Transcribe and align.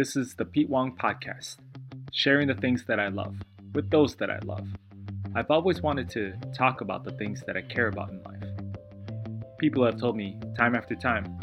This 0.00 0.16
is 0.16 0.32
the 0.32 0.46
Pete 0.46 0.70
Wong 0.70 0.96
Podcast, 0.96 1.56
sharing 2.10 2.48
the 2.48 2.54
things 2.54 2.86
that 2.86 2.98
I 2.98 3.08
love 3.08 3.36
with 3.74 3.90
those 3.90 4.14
that 4.14 4.30
I 4.30 4.38
love. 4.46 4.66
I've 5.34 5.50
always 5.50 5.82
wanted 5.82 6.08
to 6.12 6.32
talk 6.56 6.80
about 6.80 7.04
the 7.04 7.10
things 7.10 7.42
that 7.46 7.54
I 7.54 7.60
care 7.60 7.88
about 7.88 8.08
in 8.08 8.22
life. 8.22 8.42
People 9.58 9.84
have 9.84 10.00
told 10.00 10.16
me 10.16 10.38
time 10.56 10.74
after 10.74 10.94
time, 10.94 11.38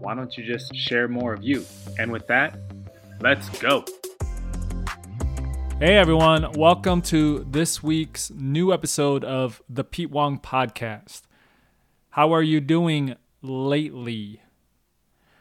why 0.00 0.14
don't 0.14 0.36
you 0.36 0.44
just 0.44 0.74
share 0.76 1.08
more 1.08 1.32
of 1.32 1.42
you? 1.42 1.64
And 1.98 2.12
with 2.12 2.26
that, 2.26 2.54
let's 3.22 3.48
go. 3.60 3.82
Hey 5.78 5.96
everyone, 5.96 6.52
welcome 6.52 7.00
to 7.04 7.46
this 7.50 7.82
week's 7.82 8.30
new 8.30 8.74
episode 8.74 9.24
of 9.24 9.62
the 9.70 9.84
Pete 9.84 10.10
Wong 10.10 10.38
Podcast. 10.38 11.22
How 12.10 12.34
are 12.34 12.42
you 12.42 12.60
doing 12.60 13.16
lately? 13.40 14.42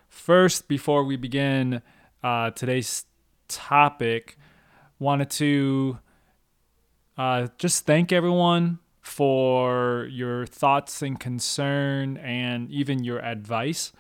First, 0.08 0.70
before 0.70 1.04
we 1.04 1.18
begin 1.18 1.82
uh, 2.24 2.52
today's 2.52 3.06
topic, 3.48 4.38
wanted 5.00 5.30
to 5.32 6.00
uh, 7.18 7.48
just 7.58 7.86
thank 7.86 8.12
everyone 8.12 8.80
for 9.02 10.08
your 10.12 10.46
thoughts 10.46 11.02
and 11.02 11.20
concern 11.20 12.18
and 12.18 12.70
even 12.70 13.04
your 13.04 13.20
advice 13.20 13.92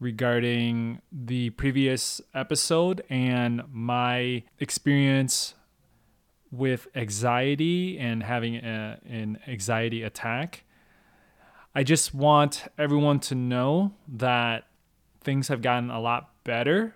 regarding 0.00 1.00
the 1.12 1.50
previous 1.50 2.20
episode 2.34 3.02
and 3.08 3.62
my 3.70 4.42
experience 4.58 5.54
with 6.50 6.86
anxiety 6.94 7.98
and 7.98 8.22
having 8.22 8.56
a, 8.56 8.98
an 9.08 9.38
anxiety 9.46 10.02
attack. 10.02 10.64
I 11.74 11.82
just 11.82 12.14
want 12.14 12.64
everyone 12.78 13.18
to 13.20 13.34
know 13.34 13.94
that 14.06 14.64
things 15.20 15.48
have 15.48 15.62
gotten 15.62 15.90
a 15.90 16.00
lot 16.00 16.30
better. 16.44 16.94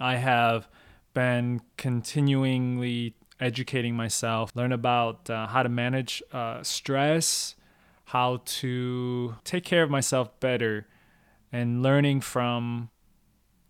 I 0.00 0.16
have 0.16 0.68
been 1.14 1.60
continually 1.76 3.14
educating 3.40 3.94
myself, 3.94 4.52
learn 4.54 4.72
about 4.72 5.28
uh, 5.28 5.46
how 5.48 5.62
to 5.62 5.68
manage 5.68 6.22
uh, 6.32 6.62
stress, 6.62 7.54
how 8.06 8.40
to 8.44 9.36
take 9.44 9.64
care 9.64 9.82
of 9.82 9.90
myself 9.90 10.38
better, 10.40 10.86
and 11.50 11.82
learning 11.82 12.20
from 12.20 12.90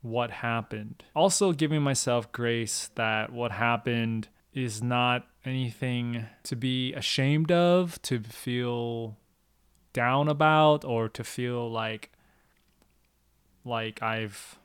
what 0.03 0.31
happened. 0.31 1.03
Also, 1.15 1.53
giving 1.53 1.83
myself 1.83 2.31
grace 2.33 2.91
that 2.97 3.33
what 3.33 3.53
happened 3.53 4.29
is 4.53 4.83
not 4.83 5.27
anything 5.45 6.27
to 6.43 6.57
be 6.57 6.93
ashamed 6.93 7.51
of, 7.51 8.01
to 8.03 8.21
feel 8.21 9.17
down 9.93 10.29
about, 10.29 10.85
or 10.85 11.09
to 11.09 11.25
feel 11.25 11.71
like 11.71 12.11
like 13.65 14.03
I've 14.03 14.59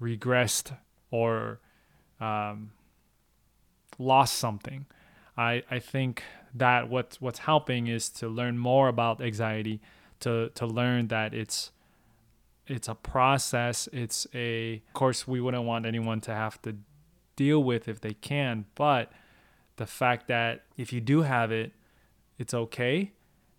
regressed 0.00 0.76
or 1.10 1.60
um, 2.20 2.72
lost 3.98 4.34
something. 4.34 4.86
I, 5.36 5.62
I 5.70 5.78
think 5.78 6.22
that 6.54 6.88
what's 6.88 7.20
what's 7.20 7.40
helping 7.40 7.86
is 7.86 8.08
to 8.10 8.28
learn 8.28 8.58
more 8.58 8.88
about 8.88 9.20
anxiety, 9.20 9.80
to 10.20 10.50
to 10.50 10.66
learn 10.66 11.08
that 11.08 11.34
it's 11.34 11.70
it's 12.66 12.88
a 12.88 12.94
process. 12.94 13.88
It's 13.92 14.26
a 14.34 14.82
of 14.86 14.92
course 14.94 15.28
we 15.28 15.40
wouldn't 15.40 15.64
want 15.64 15.86
anyone 15.86 16.20
to 16.22 16.32
have 16.32 16.60
to 16.62 16.76
deal 17.36 17.62
with 17.62 17.86
if 17.88 18.00
they 18.00 18.14
can, 18.14 18.64
but 18.74 19.12
the 19.76 19.86
fact 19.86 20.28
that 20.28 20.64
if 20.76 20.92
you 20.92 21.02
do 21.02 21.22
have 21.22 21.52
it, 21.52 21.72
it's 22.38 22.54
okay 22.54 23.12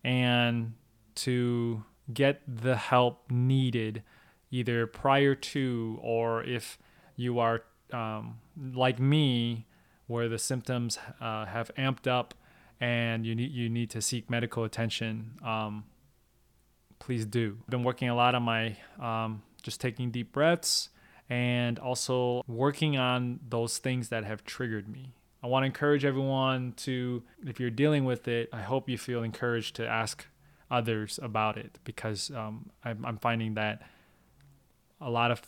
and 0.04 0.74
to 1.14 1.84
get 2.14 2.42
the 2.48 2.76
help 2.76 3.30
needed 3.30 4.04
either 4.52 4.88
prior 4.88 5.36
to 5.36 6.00
or 6.02 6.44
if 6.44 6.78
you 7.16 7.40
are 7.40 7.64
um, 7.92 8.40
like 8.74 9.00
me 9.00 9.66
where 10.08 10.30
the 10.30 10.40
symptoms 10.40 10.98
uh, 11.20 11.46
have 11.46 11.72
amped 11.78 12.08
up 12.08 12.34
and 12.80 13.26
you 13.26 13.36
need 13.36 13.52
you 13.52 13.70
need 13.70 13.90
to 13.90 14.02
seek 14.02 14.30
medical 14.30 14.64
attention 14.64 15.32
um, 15.44 15.84
please 17.00 17.26
do. 17.26 17.58
I've 17.62 17.70
been 17.70 17.84
working 17.84 18.10
a 18.10 18.16
lot 18.16 18.36
on 18.36 18.44
my 18.44 18.78
um, 19.00 19.44
just 19.62 19.82
taking 19.82 20.12
deep 20.12 20.32
breaths 20.32 20.90
and 21.30 21.78
also 21.80 22.44
working 22.48 22.98
on 22.98 23.40
those 23.48 23.78
things 23.78 24.10
that 24.10 24.24
have 24.24 24.44
triggered 24.44 24.88
me. 24.88 25.14
I 25.44 25.48
want 25.48 25.64
to 25.64 25.68
encourage 25.68 26.06
everyone 26.06 26.74
to 26.78 27.24
if 27.46 27.60
you're 27.60 27.70
dealing 27.70 28.06
with 28.06 28.28
it 28.28 28.50
i 28.52 28.62
hope 28.62 28.90
you 28.90 28.98
feel 28.98 29.24
encouraged 29.24 29.76
to 29.76 29.88
ask 29.88 30.26
others 30.70 31.20
about 31.22 31.58
it 31.58 31.80
because 31.84 32.32
um, 32.32 32.70
I'm, 32.84 33.06
I'm 33.06 33.18
finding 33.18 33.54
that 33.54 33.82
a 35.00 35.10
lot 35.10 35.32
of 35.32 35.42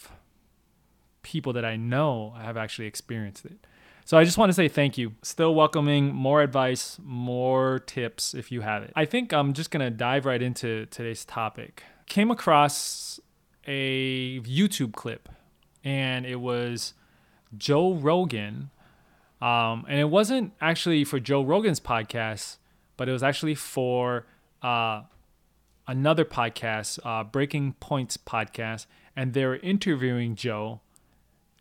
people 1.22 1.54
that 1.54 1.66
I 1.66 1.76
know 1.76 2.36
have 2.40 2.58
actually 2.58 2.88
experienced 2.88 3.46
it. 3.46 3.66
So 4.06 4.18
I 4.18 4.24
just 4.24 4.38
want 4.38 4.50
to 4.50 4.54
say 4.54 4.68
thank 4.68 4.98
you. 4.98 5.14
Still 5.22 5.54
welcoming 5.54 6.14
more 6.14 6.42
advice, 6.42 6.98
more 7.04 7.80
tips 7.80 8.34
if 8.34 8.52
you 8.52 8.62
have 8.62 8.82
it. 8.82 8.92
I 8.96 9.06
think 9.06 9.32
I'm 9.32 9.54
just 9.54 9.70
going 9.70 9.86
to 9.86 9.92
dive 9.92 10.26
right 10.26 10.42
into 10.42 10.88
today's 10.88 11.24
topic. 11.26 11.84
Came 12.08 12.32
across 12.32 13.20
a 13.68 14.40
YouTube 14.40 14.94
clip 14.94 15.30
and 15.84 16.26
it 16.26 16.38
was 16.38 16.96
Joe 17.56 17.94
Rogan. 17.94 18.72
Um, 19.42 19.86
and 19.88 20.00
it 20.00 20.10
wasn't 20.10 20.54
actually 20.60 21.04
for 21.04 21.20
Joe 21.20 21.44
Rogan's 21.44 21.80
podcast, 21.80 22.58
but 22.98 23.08
it 23.08 23.12
was 23.12 23.22
actually 23.22 23.56
for 23.56 24.26
uh, 24.64 25.04
another 25.88 26.26
podcast, 26.26 27.00
uh, 27.06 27.24
Breaking 27.24 27.74
Points 27.74 28.18
podcast, 28.18 28.88
and 29.20 29.34
they 29.34 29.46
were 29.46 29.58
interviewing 29.58 30.34
Joe 30.34 30.80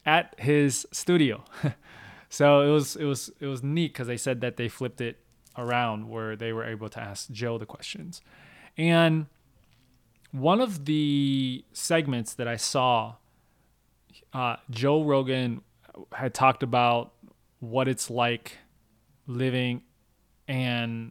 at 0.06 0.32
his 0.38 0.86
studio. 0.92 1.42
so 2.28 2.60
it 2.60 2.70
was 2.70 2.94
it 2.94 3.04
was 3.04 3.32
it 3.41 3.46
was 3.46 3.64
neat 3.64 3.92
because 3.92 4.06
they 4.06 4.16
said 4.16 4.41
that 4.42 4.56
they 4.56 4.69
flipped 4.69 5.00
it 5.00 5.19
around 5.56 6.08
where 6.08 6.36
they 6.36 6.52
were 6.52 6.64
able 6.64 6.88
to 6.88 7.00
ask 7.00 7.28
Joe 7.32 7.58
the 7.58 7.66
questions, 7.66 8.20
and 8.76 9.26
one 10.30 10.60
of 10.60 10.84
the 10.84 11.64
segments 11.72 12.32
that 12.34 12.46
I 12.46 12.54
saw, 12.54 13.16
uh, 14.32 14.56
Joe 14.70 15.02
Rogan 15.02 15.62
had 16.12 16.34
talked 16.34 16.62
about 16.62 17.12
what 17.58 17.88
it's 17.88 18.08
like 18.08 18.58
living 19.26 19.82
and 20.46 21.10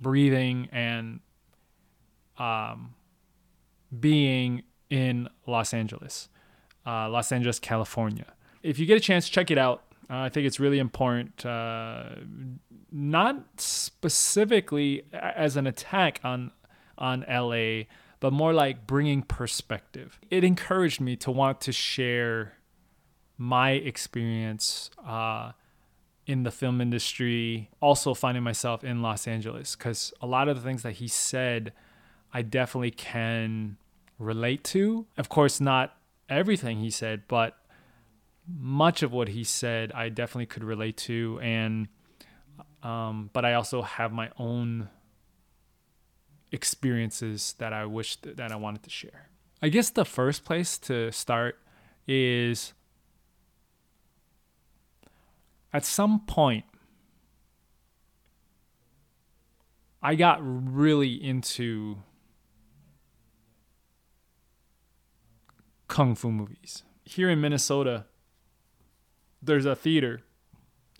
breathing 0.00 0.68
and 0.70 1.18
um, 2.38 2.94
being 3.98 4.62
in 4.90 5.28
Los 5.46 5.74
Angeles, 5.74 6.28
uh, 6.86 7.08
Los 7.08 7.32
Angeles, 7.32 7.58
California. 7.58 8.26
If 8.62 8.78
you 8.78 8.86
get 8.86 8.96
a 8.96 9.00
chance, 9.00 9.28
check 9.28 9.50
it 9.50 9.58
out. 9.58 9.84
Uh, 10.10 10.20
I 10.20 10.28
think 10.30 10.46
it's 10.46 10.58
really 10.58 10.78
important, 10.78 11.44
uh, 11.44 12.10
not 12.90 13.44
specifically 13.60 15.04
as 15.12 15.56
an 15.56 15.66
attack 15.66 16.20
on 16.24 16.50
on 16.96 17.24
LA, 17.28 17.84
but 18.20 18.32
more 18.32 18.52
like 18.52 18.86
bringing 18.86 19.22
perspective. 19.22 20.18
It 20.30 20.44
encouraged 20.44 21.00
me 21.00 21.14
to 21.16 21.30
want 21.30 21.60
to 21.62 21.72
share 21.72 22.54
my 23.36 23.72
experience 23.72 24.90
uh, 25.06 25.52
in 26.26 26.42
the 26.42 26.50
film 26.50 26.80
industry, 26.80 27.70
also 27.80 28.14
finding 28.14 28.42
myself 28.42 28.82
in 28.82 29.00
Los 29.00 29.28
Angeles, 29.28 29.76
because 29.76 30.12
a 30.20 30.26
lot 30.26 30.48
of 30.48 30.56
the 30.56 30.62
things 30.62 30.82
that 30.82 30.92
he 30.92 31.06
said, 31.06 31.72
I 32.34 32.42
definitely 32.42 32.90
can 32.90 33.76
relate 34.18 34.64
to. 34.64 35.06
Of 35.16 35.28
course, 35.28 35.60
not 35.60 35.96
everything 36.28 36.80
he 36.80 36.90
said, 36.90 37.22
but 37.28 37.56
much 38.46 39.02
of 39.02 39.12
what 39.12 39.28
he 39.28 39.44
said 39.44 39.92
I 39.92 40.08
definitely 40.08 40.46
could 40.46 40.64
relate 40.64 40.96
to, 40.98 41.38
and 41.42 41.88
um, 42.82 43.30
but 43.32 43.44
I 43.44 43.54
also 43.54 43.82
have 43.82 44.12
my 44.12 44.30
own 44.38 44.88
experiences 46.50 47.54
that 47.58 47.72
I 47.72 47.84
wish 47.84 48.16
th- 48.16 48.36
that 48.36 48.52
I 48.52 48.56
wanted 48.56 48.82
to 48.84 48.90
share. 48.90 49.28
I 49.60 49.68
guess 49.68 49.90
the 49.90 50.04
first 50.04 50.44
place 50.44 50.78
to 50.78 51.10
start 51.12 51.58
is 52.06 52.72
at 55.72 55.84
some 55.84 56.20
point 56.20 56.64
I 60.00 60.14
got 60.14 60.38
really 60.40 61.12
into 61.12 61.98
kung 65.88 66.14
fu 66.14 66.30
movies. 66.30 66.84
Here 67.04 67.28
in 67.30 67.40
Minnesota, 67.40 68.04
there's 69.42 69.64
a 69.64 69.74
theater, 69.74 70.22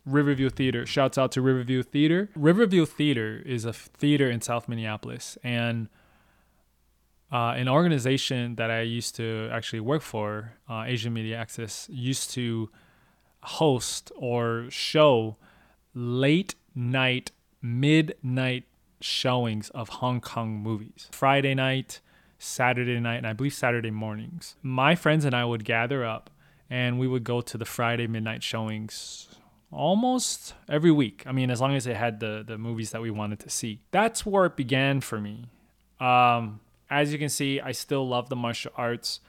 Riverview 0.05 0.49
Theater. 0.49 0.87
Shouts 0.87 1.19
out 1.19 1.33
to 1.33 1.43
Riverview 1.43 1.83
Theater. 1.83 2.31
Riverview 2.35 2.87
Theater 2.87 3.43
is 3.45 3.65
a 3.65 3.73
theater 3.73 4.31
in 4.31 4.41
South 4.41 4.69
Minneapolis, 4.69 5.37
and 5.45 5.89
uh, 7.31 7.53
an 7.57 7.69
organization 7.69 8.55
that 8.55 8.71
I 8.71 8.81
used 8.81 9.15
to 9.17 9.51
actually 9.53 9.81
work 9.81 10.03
for, 10.03 10.55
uh, 10.69 10.85
Asian 10.87 11.13
Media 11.13 11.37
Access, 11.37 11.87
used 11.91 12.31
to 12.31 12.71
host 13.43 14.11
or 14.17 14.67
show 14.71 15.37
late 15.95 16.55
night, 16.75 17.33
midnight 17.61 18.65
showings 19.01 19.69
of 19.71 19.89
Hong 19.89 20.21
Kong 20.21 20.57
movies. 20.57 21.09
Friday 21.13 21.55
night, 21.55 22.01
Saturday 22.39 22.99
night, 23.01 23.17
and 23.17 23.27
I 23.27 23.33
believe 23.33 23.55
Saturday 23.55 23.91
mornings. 23.91 24.57
My 24.63 24.95
friends 24.95 25.25
and 25.25 25.35
I 25.35 25.45
would 25.45 25.65
gather 25.65 26.05
up 26.05 26.31
and 26.71 26.99
we 26.99 27.09
would 27.09 27.25
go 27.25 27.41
to 27.41 27.59
the 27.59 27.65
Friday 27.65 28.07
midnight 28.07 28.43
showings 28.43 29.29
almost 29.71 30.55
every 30.69 30.91
week. 30.91 31.25
I 31.27 31.33
mean, 31.33 31.51
as 31.51 31.61
long 31.61 31.75
as 31.75 31.87
it 31.87 31.97
had 31.97 32.21
the 32.21 32.45
the 32.47 32.59
movies 32.59 32.91
that 32.93 33.03
we 33.03 33.11
wanted 33.11 33.41
to 33.41 33.51
see. 33.51 33.81
That's 33.91 34.25
where 34.25 34.47
it 34.47 34.57
began 34.57 35.01
for 35.01 35.21
me. 35.21 35.47
Um, 36.01 36.61
as 36.91 37.13
you 37.13 37.19
can 37.19 37.29
see, 37.29 37.61
I 37.61 37.73
still 37.73 38.07
love 38.09 38.29
the 38.29 38.37
martial 38.37 38.73
arts. 38.77 39.21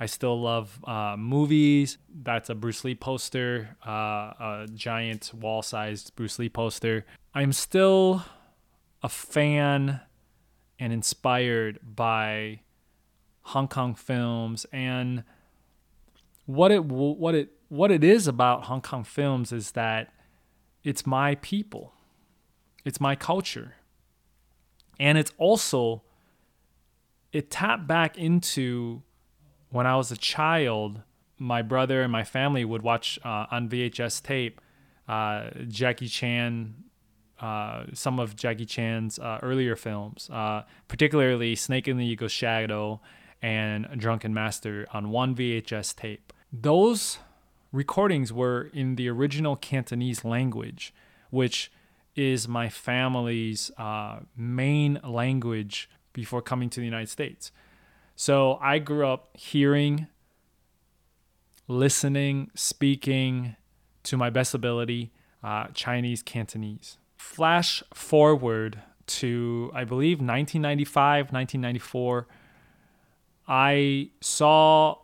I 0.00 0.06
still 0.06 0.40
love 0.40 0.78
uh, 0.84 1.16
movies. 1.18 1.98
That's 2.22 2.50
a 2.50 2.54
Bruce 2.54 2.84
Lee 2.84 2.94
poster, 2.94 3.76
uh, 3.84 3.90
a 3.90 4.66
giant 4.72 5.32
wall 5.34 5.62
sized 5.62 6.14
Bruce 6.14 6.38
Lee 6.38 6.48
poster. 6.48 7.04
I'm 7.34 7.52
still 7.52 8.22
a 9.02 9.08
fan 9.08 10.00
and 10.78 10.92
inspired 10.92 11.80
by 11.82 12.60
Hong 13.42 13.68
Kong 13.68 13.94
films 13.94 14.66
and 14.72 15.24
what 16.46 16.70
it 16.70 16.84
what 16.84 17.34
it 17.34 17.50
what 17.68 17.90
it 17.90 18.02
is 18.02 18.26
about 18.26 18.64
Hong 18.64 18.80
Kong 18.80 19.04
films 19.04 19.52
is 19.52 19.72
that 19.72 20.12
it's 20.82 21.06
my 21.06 21.34
people. 21.36 21.92
It's 22.84 23.00
my 23.00 23.14
culture. 23.14 23.74
And 24.98 25.18
it's 25.18 25.32
also 25.36 26.02
it 27.32 27.50
tapped 27.50 27.86
back 27.86 28.16
into 28.16 29.02
when 29.70 29.86
I 29.86 29.96
was 29.96 30.10
a 30.10 30.16
child, 30.16 31.02
my 31.38 31.60
brother 31.62 32.02
and 32.02 32.10
my 32.10 32.24
family 32.24 32.64
would 32.64 32.82
watch 32.82 33.18
uh, 33.24 33.46
on 33.50 33.68
VHS 33.68 34.22
tape 34.22 34.60
uh, 35.08 35.50
Jackie 35.68 36.08
Chan, 36.08 36.74
uh, 37.40 37.84
some 37.92 38.18
of 38.18 38.36
Jackie 38.36 38.66
Chan's 38.66 39.18
uh, 39.18 39.38
earlier 39.42 39.76
films, 39.76 40.28
uh, 40.32 40.62
particularly 40.88 41.54
Snake 41.54 41.88
in 41.88 41.96
the 41.96 42.06
Eagle's 42.06 42.32
Shadow 42.32 43.00
and 43.40 43.86
Drunken 43.96 44.34
Master 44.34 44.86
on 44.92 45.10
one 45.10 45.34
VHS 45.34 45.94
tape. 45.94 46.32
Those 46.52 47.18
recordings 47.72 48.32
were 48.32 48.70
in 48.72 48.96
the 48.96 49.08
original 49.08 49.56
Cantonese 49.56 50.24
language, 50.24 50.92
which 51.30 51.70
is 52.16 52.48
my 52.48 52.68
family's 52.68 53.70
uh, 53.78 54.20
main 54.36 54.98
language 55.04 55.88
before 56.12 56.42
coming 56.42 56.68
to 56.70 56.80
the 56.80 56.86
United 56.86 57.08
States. 57.08 57.52
So 58.16 58.58
I 58.60 58.80
grew 58.80 59.06
up 59.06 59.36
hearing, 59.36 60.08
listening, 61.68 62.50
speaking 62.56 63.54
to 64.02 64.16
my 64.16 64.30
best 64.30 64.54
ability 64.54 65.12
uh, 65.44 65.68
Chinese 65.74 66.22
Cantonese. 66.22 66.98
Flash 67.18 67.82
forward 67.92 68.82
to, 69.06 69.70
I 69.74 69.84
believe, 69.84 70.18
1995, 70.18 71.32
1994. 71.32 72.26
I 73.48 74.10
saw 74.20 74.96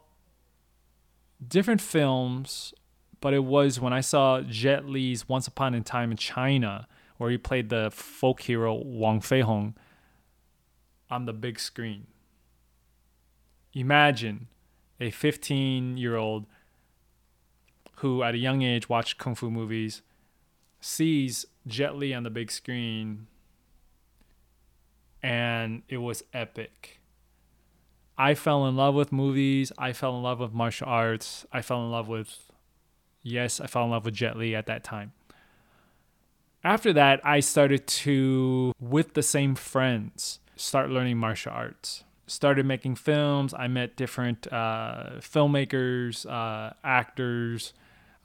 different 1.46 1.80
films, 1.80 2.72
but 3.20 3.34
it 3.34 3.44
was 3.44 3.80
when 3.80 3.92
I 3.92 4.00
saw 4.00 4.40
Jet 4.42 4.86
Li's 4.86 5.28
Once 5.28 5.46
Upon 5.46 5.74
a 5.74 5.80
Time 5.80 6.10
in 6.12 6.16
China, 6.16 6.86
where 7.16 7.30
he 7.30 7.38
played 7.38 7.68
the 7.68 7.90
folk 7.90 8.42
hero 8.42 8.74
Wong 8.74 9.20
Fei 9.20 9.40
Hung 9.40 9.74
on 11.10 11.26
the 11.26 11.32
big 11.32 11.58
screen. 11.58 12.06
Imagine 13.72 14.48
a 15.00 15.10
15 15.10 15.96
year 15.96 16.16
old 16.16 16.46
who, 17.96 18.22
at 18.22 18.34
a 18.34 18.38
young 18.38 18.62
age, 18.62 18.88
watched 18.88 19.18
kung 19.18 19.34
fu 19.34 19.50
movies, 19.50 20.02
sees 20.84 21.46
Jet 21.66 21.96
Li 21.96 22.12
on 22.12 22.24
the 22.24 22.30
big 22.30 22.50
screen, 22.50 23.26
and 25.22 25.82
it 25.88 25.96
was 25.96 26.22
epic. 26.34 27.00
I 28.18 28.34
fell 28.34 28.66
in 28.66 28.76
love 28.76 28.94
with 28.94 29.10
movies. 29.10 29.72
I 29.78 29.94
fell 29.94 30.14
in 30.16 30.22
love 30.22 30.40
with 30.40 30.52
martial 30.52 30.86
arts. 30.86 31.46
I 31.50 31.62
fell 31.62 31.82
in 31.82 31.90
love 31.90 32.06
with, 32.06 32.50
yes, 33.22 33.60
I 33.60 33.66
fell 33.66 33.84
in 33.84 33.90
love 33.90 34.04
with 34.04 34.14
Jet 34.14 34.36
Li 34.36 34.54
at 34.54 34.66
that 34.66 34.84
time. 34.84 35.12
After 36.62 36.92
that, 36.92 37.20
I 37.24 37.40
started 37.40 37.86
to, 37.86 38.72
with 38.78 39.14
the 39.14 39.22
same 39.22 39.54
friends, 39.54 40.38
start 40.54 40.90
learning 40.90 41.16
martial 41.16 41.52
arts. 41.52 42.04
Started 42.26 42.66
making 42.66 42.96
films. 42.96 43.54
I 43.54 43.68
met 43.68 43.96
different 43.96 44.50
uh, 44.52 45.12
filmmakers, 45.18 46.24
uh, 46.30 46.74
actors, 46.84 47.72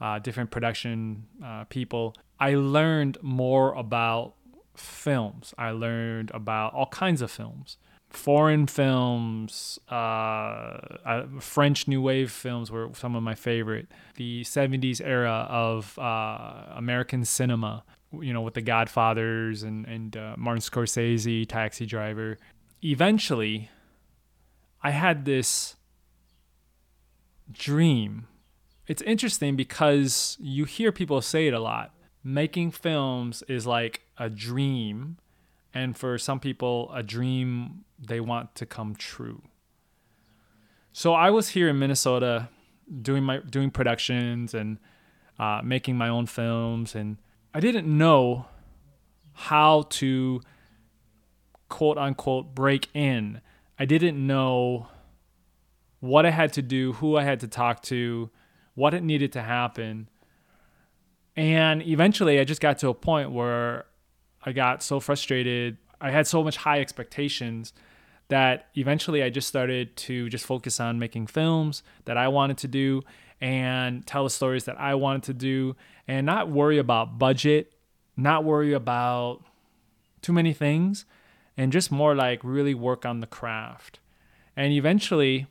uh, 0.00 0.18
different 0.18 0.50
production 0.50 1.26
uh, 1.44 1.64
people. 1.64 2.14
I 2.40 2.54
learned 2.54 3.18
more 3.22 3.74
about 3.74 4.34
films. 4.74 5.54
I 5.58 5.70
learned 5.70 6.30
about 6.32 6.72
all 6.72 6.86
kinds 6.86 7.20
of 7.20 7.30
films 7.30 7.76
foreign 8.10 8.66
films, 8.66 9.78
uh, 9.90 9.94
uh, 9.94 11.26
French 11.38 11.88
New 11.88 12.02
Wave 12.02 12.30
films 12.30 12.70
were 12.70 12.90
some 12.94 13.14
of 13.14 13.22
my 13.22 13.34
favorite. 13.34 13.88
The 14.16 14.42
70s 14.42 15.00
era 15.02 15.46
of 15.48 15.98
uh, 15.98 16.64
American 16.74 17.24
cinema, 17.24 17.84
you 18.20 18.32
know, 18.32 18.42
with 18.42 18.54
The 18.54 18.62
Godfathers 18.62 19.62
and, 19.62 19.86
and 19.86 20.16
uh, 20.16 20.34
Martin 20.36 20.60
Scorsese, 20.60 21.48
Taxi 21.48 21.86
Driver. 21.86 22.36
Eventually, 22.82 23.70
I 24.82 24.90
had 24.90 25.24
this 25.24 25.76
dream. 27.50 28.26
It's 28.86 29.02
interesting 29.02 29.54
because 29.54 30.36
you 30.40 30.64
hear 30.64 30.90
people 30.90 31.20
say 31.22 31.46
it 31.46 31.54
a 31.54 31.60
lot. 31.60 31.94
Making 32.22 32.70
films 32.70 33.42
is 33.48 33.66
like 33.66 34.02
a 34.18 34.28
dream, 34.28 35.16
and 35.72 35.96
for 35.96 36.18
some 36.18 36.38
people, 36.38 36.90
a 36.92 37.02
dream 37.02 37.84
they 37.98 38.20
want 38.20 38.54
to 38.56 38.66
come 38.66 38.94
true. 38.94 39.42
So 40.92 41.14
I 41.14 41.30
was 41.30 41.50
here 41.50 41.68
in 41.68 41.78
Minnesota 41.78 42.48
doing 43.02 43.22
my 43.22 43.38
doing 43.38 43.70
productions 43.70 44.52
and 44.52 44.78
uh, 45.38 45.62
making 45.64 45.96
my 45.96 46.08
own 46.08 46.26
films, 46.26 46.94
and 46.94 47.16
I 47.54 47.60
didn't 47.60 47.86
know 47.86 48.46
how 49.32 49.86
to 49.88 50.42
quote 51.70 51.96
unquote 51.96 52.54
break 52.54 52.88
in. 52.92 53.40
I 53.78 53.86
didn't 53.86 54.26
know 54.26 54.88
what 56.00 56.26
I 56.26 56.30
had 56.30 56.52
to 56.54 56.62
do, 56.62 56.92
who 56.94 57.16
I 57.16 57.22
had 57.22 57.40
to 57.40 57.48
talk 57.48 57.80
to, 57.84 58.28
what 58.74 58.92
it 58.92 59.02
needed 59.02 59.32
to 59.32 59.42
happen. 59.42 60.09
And 61.40 61.82
eventually 61.86 62.38
I 62.38 62.44
just 62.44 62.60
got 62.60 62.76
to 62.80 62.88
a 62.88 62.94
point 62.94 63.30
where 63.30 63.86
I 64.44 64.52
got 64.52 64.82
so 64.82 65.00
frustrated. 65.00 65.78
I 65.98 66.10
had 66.10 66.26
so 66.26 66.44
much 66.44 66.58
high 66.58 66.80
expectations 66.80 67.72
that 68.28 68.66
eventually 68.74 69.22
I 69.22 69.30
just 69.30 69.48
started 69.48 69.96
to 69.96 70.28
just 70.28 70.44
focus 70.44 70.80
on 70.80 70.98
making 70.98 71.28
films 71.28 71.82
that 72.04 72.18
I 72.18 72.28
wanted 72.28 72.58
to 72.58 72.68
do 72.68 73.00
and 73.40 74.06
tell 74.06 74.24
the 74.24 74.28
stories 74.28 74.64
that 74.64 74.78
I 74.78 74.94
wanted 74.96 75.22
to 75.22 75.32
do 75.32 75.76
and 76.06 76.26
not 76.26 76.50
worry 76.50 76.76
about 76.76 77.18
budget, 77.18 77.72
not 78.18 78.44
worry 78.44 78.74
about 78.74 79.42
too 80.20 80.34
many 80.34 80.52
things, 80.52 81.06
and 81.56 81.72
just 81.72 81.90
more 81.90 82.14
like 82.14 82.40
really 82.44 82.74
work 82.74 83.06
on 83.06 83.20
the 83.20 83.26
craft. 83.26 83.98
And 84.54 84.74
eventually, 84.74 85.46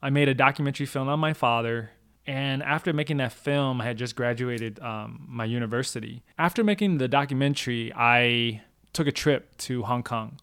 I 0.00 0.10
made 0.10 0.28
a 0.28 0.34
documentary 0.34 0.86
film 0.86 1.08
on 1.08 1.18
my 1.18 1.32
father. 1.32 1.90
And 2.26 2.62
after 2.62 2.92
making 2.92 3.18
that 3.18 3.32
film, 3.32 3.80
I 3.80 3.84
had 3.84 3.98
just 3.98 4.16
graduated 4.16 4.80
um, 4.80 5.26
my 5.28 5.44
university. 5.44 6.22
After 6.38 6.64
making 6.64 6.98
the 6.98 7.08
documentary, 7.08 7.92
I 7.94 8.62
took 8.92 9.06
a 9.06 9.12
trip 9.12 9.56
to 9.58 9.82
Hong 9.82 10.02
Kong 10.02 10.40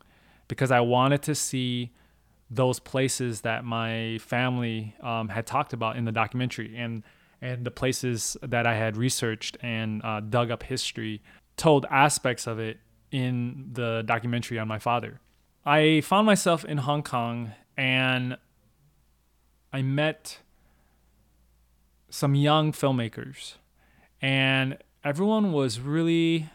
because 0.47 0.69
I 0.69 0.81
wanted 0.81 1.23
to 1.23 1.33
see 1.33 1.91
those 2.51 2.79
places 2.79 3.41
that 3.41 3.63
my 3.63 4.19
family 4.19 4.93
um, 5.01 5.29
had 5.29 5.47
talked 5.47 5.73
about 5.73 5.95
in 5.95 6.05
the 6.05 6.11
documentary 6.11 6.75
and 6.77 7.03
and 7.43 7.65
the 7.65 7.71
places 7.71 8.37
that 8.43 8.67
I 8.67 8.75
had 8.75 8.95
researched 8.97 9.57
and 9.61 10.03
uh, 10.05 10.19
dug 10.19 10.51
up 10.51 10.61
history 10.61 11.23
told 11.57 11.87
aspects 11.89 12.45
of 12.45 12.59
it 12.59 12.77
in 13.11 13.69
the 13.73 14.03
documentary 14.05 14.59
on 14.59 14.67
my 14.67 14.77
father. 14.77 15.19
I 15.65 16.01
found 16.01 16.27
myself 16.27 16.63
in 16.63 16.77
Hong 16.77 17.01
Kong 17.01 17.53
and 17.75 18.37
I 19.73 19.81
met 19.81 20.39
some 22.11 22.35
young 22.35 22.71
filmmakers 22.71 23.55
and 24.21 24.77
everyone 25.03 25.51
was 25.51 25.79
really 25.79 26.49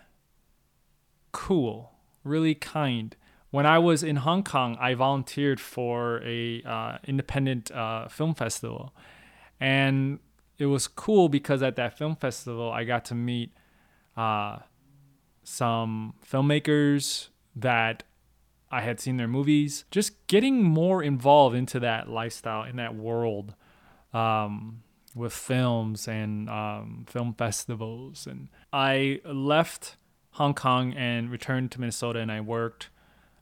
cool, 1.32 1.90
really 2.22 2.54
kind 2.54 3.16
when 3.56 3.64
I 3.64 3.78
was 3.78 4.02
in 4.02 4.16
Hong 4.16 4.42
Kong, 4.42 4.76
I 4.78 4.92
volunteered 4.92 5.60
for 5.60 6.20
a 6.22 6.62
uh, 6.62 6.98
independent 7.06 7.70
uh, 7.70 8.06
film 8.06 8.34
festival, 8.34 8.94
and 9.58 10.18
it 10.58 10.66
was 10.66 10.86
cool 10.86 11.30
because 11.30 11.62
at 11.62 11.76
that 11.76 11.96
film 11.96 12.16
festival, 12.16 12.70
I 12.70 12.84
got 12.84 13.06
to 13.06 13.14
meet 13.14 13.52
uh, 14.14 14.58
some 15.42 16.14
filmmakers 16.22 17.28
that 17.54 18.02
I 18.70 18.82
had 18.82 19.00
seen 19.00 19.16
their 19.16 19.26
movies. 19.26 19.86
Just 19.90 20.26
getting 20.26 20.62
more 20.62 21.02
involved 21.02 21.56
into 21.56 21.80
that 21.80 22.10
lifestyle 22.10 22.64
in 22.64 22.76
that 22.76 22.94
world. 22.94 23.54
Um, 24.12 24.82
with 25.16 25.32
films 25.32 26.06
and 26.06 26.48
um, 26.48 27.06
film 27.08 27.34
festivals. 27.34 28.26
And 28.26 28.48
I 28.72 29.20
left 29.24 29.96
Hong 30.32 30.54
Kong 30.54 30.92
and 30.94 31.30
returned 31.30 31.72
to 31.72 31.80
Minnesota 31.80 32.20
and 32.20 32.30
I 32.30 32.40
worked 32.40 32.90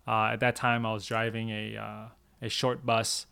uh, 0.06 0.30
at 0.32 0.40
that 0.40 0.56
time, 0.56 0.84
I 0.84 0.92
was 0.92 1.06
driving 1.06 1.50
a 1.50 1.76
uh, 1.76 2.08
a 2.42 2.48
short 2.48 2.84
bus 2.84 3.26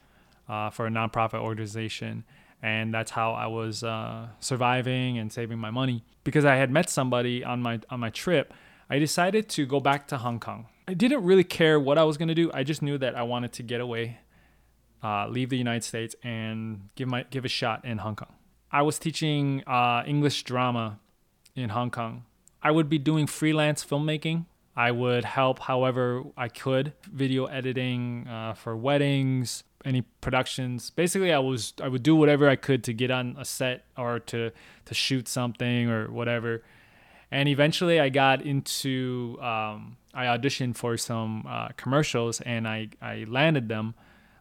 uh, 0.48 0.70
for 0.70 0.86
a 0.86 0.90
nonprofit 0.90 1.40
organization, 1.40 2.24
and 2.62 2.94
that's 2.94 3.10
how 3.10 3.32
I 3.32 3.46
was 3.46 3.84
uh, 3.84 4.28
surviving 4.40 5.18
and 5.18 5.32
saving 5.32 5.58
my 5.58 5.70
money. 5.70 6.04
Because 6.24 6.44
I 6.44 6.56
had 6.56 6.70
met 6.70 6.88
somebody 6.88 7.44
on 7.44 7.60
my 7.60 7.80
on 7.90 8.00
my 8.00 8.10
trip, 8.10 8.54
I 8.88 8.98
decided 8.98 9.48
to 9.50 9.66
go 9.66 9.80
back 9.80 10.06
to 10.08 10.18
Hong 10.18 10.40
Kong. 10.40 10.66
I 10.88 10.94
didn't 10.94 11.24
really 11.24 11.44
care 11.44 11.78
what 11.78 11.98
I 11.98 12.04
was 12.04 12.16
gonna 12.16 12.34
do. 12.34 12.50
I 12.54 12.64
just 12.64 12.80
knew 12.80 12.96
that 12.98 13.14
I 13.14 13.22
wanted 13.22 13.52
to 13.54 13.62
get 13.62 13.80
away, 13.80 14.18
uh, 15.02 15.26
leave 15.28 15.50
the 15.50 15.58
United 15.58 15.84
States, 15.84 16.14
and 16.22 16.88
give 16.94 17.08
my 17.08 17.24
give 17.30 17.44
a 17.44 17.48
shot 17.48 17.84
in 17.84 17.98
Hong 17.98 18.16
Kong. 18.16 18.34
I 18.70 18.82
was 18.82 18.98
teaching 18.98 19.62
uh, 19.66 20.02
English 20.06 20.44
drama 20.44 20.98
in 21.54 21.70
Hong 21.70 21.90
Kong. 21.90 22.24
I 22.62 22.70
would 22.70 22.88
be 22.88 22.98
doing 22.98 23.26
freelance 23.26 23.84
filmmaking. 23.84 24.46
I 24.74 24.90
would 24.90 25.24
help 25.24 25.58
however 25.58 26.22
I 26.36 26.48
could, 26.48 26.94
video 27.12 27.44
editing 27.46 28.26
uh, 28.26 28.54
for 28.54 28.74
weddings, 28.74 29.64
any 29.84 30.02
productions. 30.20 30.90
Basically, 30.90 31.32
I 31.32 31.38
was 31.38 31.74
I 31.82 31.88
would 31.88 32.02
do 32.02 32.16
whatever 32.16 32.48
I 32.48 32.56
could 32.56 32.82
to 32.84 32.94
get 32.94 33.10
on 33.10 33.36
a 33.38 33.44
set 33.44 33.84
or 33.98 34.18
to 34.20 34.50
to 34.86 34.94
shoot 34.94 35.28
something 35.28 35.90
or 35.90 36.10
whatever. 36.10 36.62
And 37.30 37.48
eventually, 37.48 38.00
I 38.00 38.08
got 38.08 38.42
into 38.42 39.38
um, 39.40 39.96
I 40.14 40.26
auditioned 40.26 40.76
for 40.76 40.96
some 40.96 41.44
uh, 41.48 41.68
commercials 41.76 42.40
and 42.40 42.66
I 42.66 42.88
I 43.02 43.24
landed 43.28 43.68
them, 43.68 43.94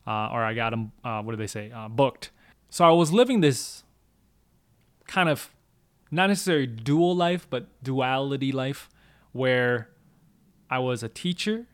uh, 0.05 0.29
or 0.31 0.43
I 0.43 0.53
got 0.53 0.71
them. 0.71 0.91
Uh, 1.03 1.21
what 1.21 1.31
do 1.31 1.37
they 1.37 1.47
say? 1.47 1.71
Uh, 1.71 1.87
booked. 1.87 2.31
So 2.69 2.85
I 2.85 2.91
was 2.91 3.11
living 3.11 3.41
this 3.41 3.83
kind 5.07 5.29
of 5.29 5.49
not 6.09 6.27
necessarily 6.27 6.67
dual 6.67 7.15
life, 7.15 7.47
but 7.49 7.67
duality 7.83 8.51
life, 8.51 8.89
where 9.31 9.89
I 10.69 10.79
was 10.79 11.03
a 11.03 11.09
teacher 11.09 11.67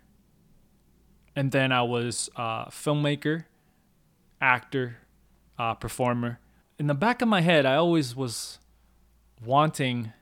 and 1.36 1.52
then 1.52 1.72
I 1.72 1.84
was 1.84 2.32
a 2.36 2.66
filmmaker 2.72 3.46
actor, 4.42 4.98
uh, 5.60 5.76
performer. 5.76 6.40
In 6.80 6.88
the 6.88 6.96
back 6.96 7.22
of 7.22 7.28
my 7.28 7.42
head, 7.42 7.66
I 7.66 7.76
always 7.76 8.16
was 8.16 8.58
wanting 9.46 10.14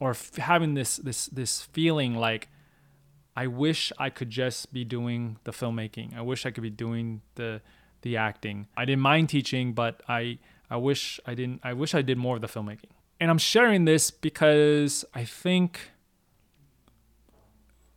or 0.00 0.10
f- 0.10 0.36
having 0.36 0.72
this 0.72 0.96
this 0.96 1.26
this 1.26 1.62
feeling 1.62 2.14
like 2.14 2.48
I 3.36 3.46
wish 3.46 3.92
I 3.98 4.08
could 4.08 4.30
just 4.30 4.72
be 4.72 4.82
doing 4.82 5.36
the 5.44 5.52
filmmaking. 5.52 6.16
I 6.16 6.22
wish 6.22 6.46
I 6.46 6.50
could 6.50 6.62
be 6.62 6.70
doing 6.70 7.20
the 7.34 7.60
the 8.02 8.16
acting. 8.16 8.68
I 8.76 8.84
didn't 8.84 9.02
mind 9.02 9.28
teaching, 9.28 9.74
but 9.74 10.02
I 10.08 10.38
I 10.70 10.76
wish 10.76 11.20
I 11.26 11.34
didn't 11.34 11.60
I 11.62 11.74
wish 11.74 11.94
I 11.94 12.02
did 12.02 12.16
more 12.18 12.36
of 12.36 12.40
the 12.40 12.48
filmmaking. 12.48 12.90
And 13.20 13.30
I'm 13.30 13.38
sharing 13.38 13.84
this 13.84 14.10
because 14.10 15.04
I 15.14 15.24
think 15.24 15.90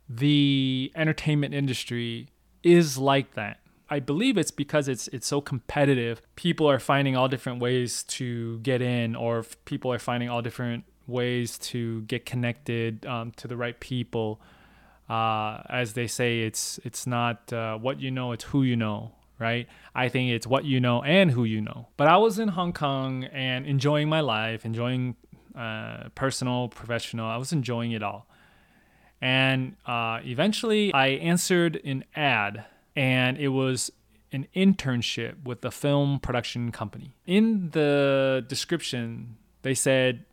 the 0.08 0.92
entertainment 0.94 1.54
industry 1.54 2.28
is 2.62 2.98
like 2.98 3.34
that. 3.34 3.60
I 3.88 3.98
believe 4.00 4.36
it's 4.38 4.50
because 4.50 4.88
it's 4.88 5.08
it's 5.08 5.26
so 5.26 5.40
competitive. 5.40 6.22
People 6.36 6.68
are 6.68 6.78
finding 6.78 7.16
all 7.16 7.28
different 7.28 7.60
ways 7.60 8.02
to 8.04 8.58
get 8.60 8.82
in, 8.82 9.16
or 9.16 9.44
people 9.64 9.92
are 9.92 9.98
finding 9.98 10.28
all 10.28 10.42
different 10.42 10.84
ways 11.06 11.58
to 11.58 12.02
get 12.02 12.24
connected 12.24 13.04
um, 13.06 13.32
to 13.32 13.48
the 13.48 13.56
right 13.56 13.78
people. 13.80 14.40
Uh, 15.10 15.60
as 15.68 15.94
they 15.94 16.06
say, 16.06 16.42
it's 16.42 16.78
it's 16.84 17.04
not 17.04 17.52
uh, 17.52 17.76
what 17.76 18.00
you 18.00 18.12
know, 18.12 18.30
it's 18.30 18.44
who 18.44 18.62
you 18.62 18.76
know, 18.76 19.10
right? 19.40 19.66
I 19.92 20.08
think 20.08 20.30
it's 20.30 20.46
what 20.46 20.64
you 20.64 20.78
know 20.78 21.02
and 21.02 21.32
who 21.32 21.42
you 21.42 21.60
know. 21.60 21.88
But 21.96 22.06
I 22.06 22.16
was 22.16 22.38
in 22.38 22.48
Hong 22.48 22.72
Kong 22.72 23.24
and 23.24 23.66
enjoying 23.66 24.08
my 24.08 24.20
life, 24.20 24.64
enjoying 24.64 25.16
uh, 25.56 26.10
personal, 26.14 26.68
professional. 26.68 27.26
I 27.26 27.38
was 27.38 27.52
enjoying 27.52 27.90
it 27.90 28.04
all. 28.04 28.28
And 29.20 29.76
uh, 29.84 30.20
eventually, 30.22 30.94
I 30.94 31.08
answered 31.08 31.80
an 31.84 32.04
ad 32.14 32.64
and 32.94 33.36
it 33.36 33.48
was 33.48 33.90
an 34.32 34.46
internship 34.54 35.42
with 35.44 35.64
a 35.64 35.72
film 35.72 36.20
production 36.20 36.70
company. 36.70 37.16
In 37.26 37.70
the 37.70 38.44
description, 38.46 39.38
they 39.62 39.74
said 39.74 40.24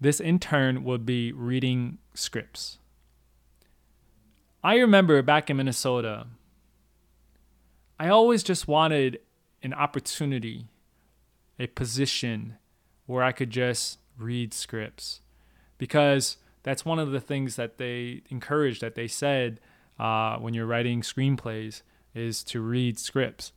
this 0.00 0.20
intern 0.20 0.84
would 0.84 1.04
be 1.04 1.32
reading 1.32 1.98
scripts. 2.14 2.78
I 4.68 4.76
remember 4.80 5.22
back 5.22 5.48
in 5.48 5.56
Minnesota, 5.56 6.26
I 7.98 8.10
always 8.10 8.42
just 8.42 8.68
wanted 8.68 9.18
an 9.62 9.72
opportunity, 9.72 10.66
a 11.58 11.68
position 11.68 12.56
where 13.06 13.22
I 13.22 13.32
could 13.32 13.48
just 13.48 13.98
read 14.18 14.52
scripts 14.52 15.22
because 15.78 16.36
that's 16.64 16.84
one 16.84 16.98
of 16.98 17.12
the 17.12 17.18
things 17.18 17.56
that 17.56 17.78
they 17.78 18.20
encouraged 18.28 18.82
that 18.82 18.94
they 18.94 19.08
said 19.08 19.58
uh, 19.98 20.36
when 20.36 20.52
you're 20.52 20.66
writing 20.66 21.00
screenplays 21.00 21.80
is 22.14 22.44
to 22.44 22.60
read 22.60 22.98
scripts. 22.98 23.52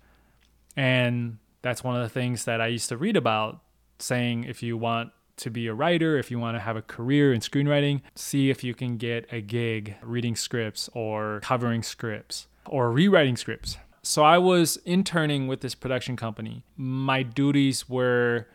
And 0.77 1.39
that's 1.61 1.83
one 1.83 1.97
of 1.97 2.03
the 2.03 2.07
things 2.07 2.45
that 2.45 2.61
I 2.61 2.67
used 2.67 2.87
to 2.87 2.95
read 2.95 3.17
about 3.17 3.59
saying 3.99 4.45
if 4.45 4.63
you 4.63 4.77
want 4.77 5.11
to 5.41 5.49
be 5.49 5.67
a 5.67 5.73
writer, 5.73 6.17
if 6.17 6.31
you 6.31 6.39
want 6.39 6.55
to 6.55 6.61
have 6.61 6.75
a 6.75 6.81
career 6.81 7.33
in 7.33 7.41
screenwriting, 7.41 8.01
see 8.15 8.49
if 8.49 8.63
you 8.63 8.73
can 8.73 8.97
get 8.97 9.27
a 9.31 9.41
gig 9.41 9.95
reading 10.01 10.35
scripts 10.35 10.89
or 10.93 11.39
covering 11.43 11.83
scripts 11.83 12.47
or 12.67 12.91
rewriting 12.91 13.35
scripts. 13.35 13.77
So 14.03 14.23
I 14.23 14.37
was 14.37 14.77
interning 14.85 15.47
with 15.47 15.61
this 15.61 15.75
production 15.75 16.15
company. 16.15 16.63
My 16.75 17.21
duties 17.23 17.89
were 17.89 18.47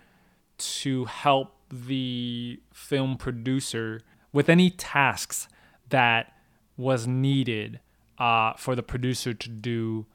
to 0.59 1.05
help 1.05 1.55
the 1.71 2.61
film 2.73 3.17
producer 3.17 4.01
with 4.33 4.49
any 4.49 4.71
tasks 4.71 5.49
that 5.89 6.33
was 6.77 7.07
needed 7.07 7.81
uh, 8.19 8.55
for 8.55 8.75
the 8.75 8.83
producer 8.83 9.35
to 9.35 9.49
do 9.49 10.07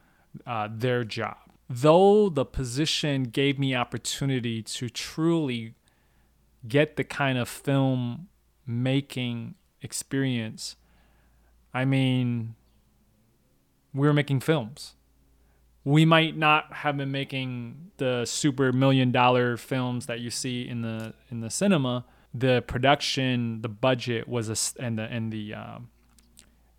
uh, 0.46 0.68
their 0.72 1.04
job. 1.04 1.38
Though 1.70 2.30
the 2.30 2.46
position 2.46 3.24
gave 3.24 3.58
me 3.58 3.76
opportunity 3.76 4.62
to 4.64 4.90
truly 4.90 5.76
get 6.68 6.96
the 6.96 7.04
kind 7.04 7.38
of 7.38 7.50
film 7.50 8.28
making 8.66 9.56
experience, 9.82 10.76
I 11.74 11.86
mean, 11.86 12.56
we 13.94 14.08
were 14.08 14.14
making 14.14 14.42
films. 14.42 14.96
We 15.84 16.06
might 16.06 16.38
not 16.38 16.74
have 16.74 16.98
been 16.98 17.12
making 17.12 17.92
the 17.98 18.26
super 18.26 18.72
million 18.72 19.12
dollar 19.12 19.58
films 19.58 20.06
that 20.06 20.20
you 20.20 20.30
see 20.30 20.68
in 20.68 20.82
the 20.82 21.14
in 21.30 21.42
the 21.42 21.50
cinema. 21.50 22.06
The 22.34 22.64
production, 22.66 23.62
the 23.62 23.70
budget 23.70 24.28
was 24.28 24.50
a 24.50 24.82
and 24.82 24.98
the 25.00 25.04
and 25.04 25.34
the 25.34 25.56
um, 25.56 25.90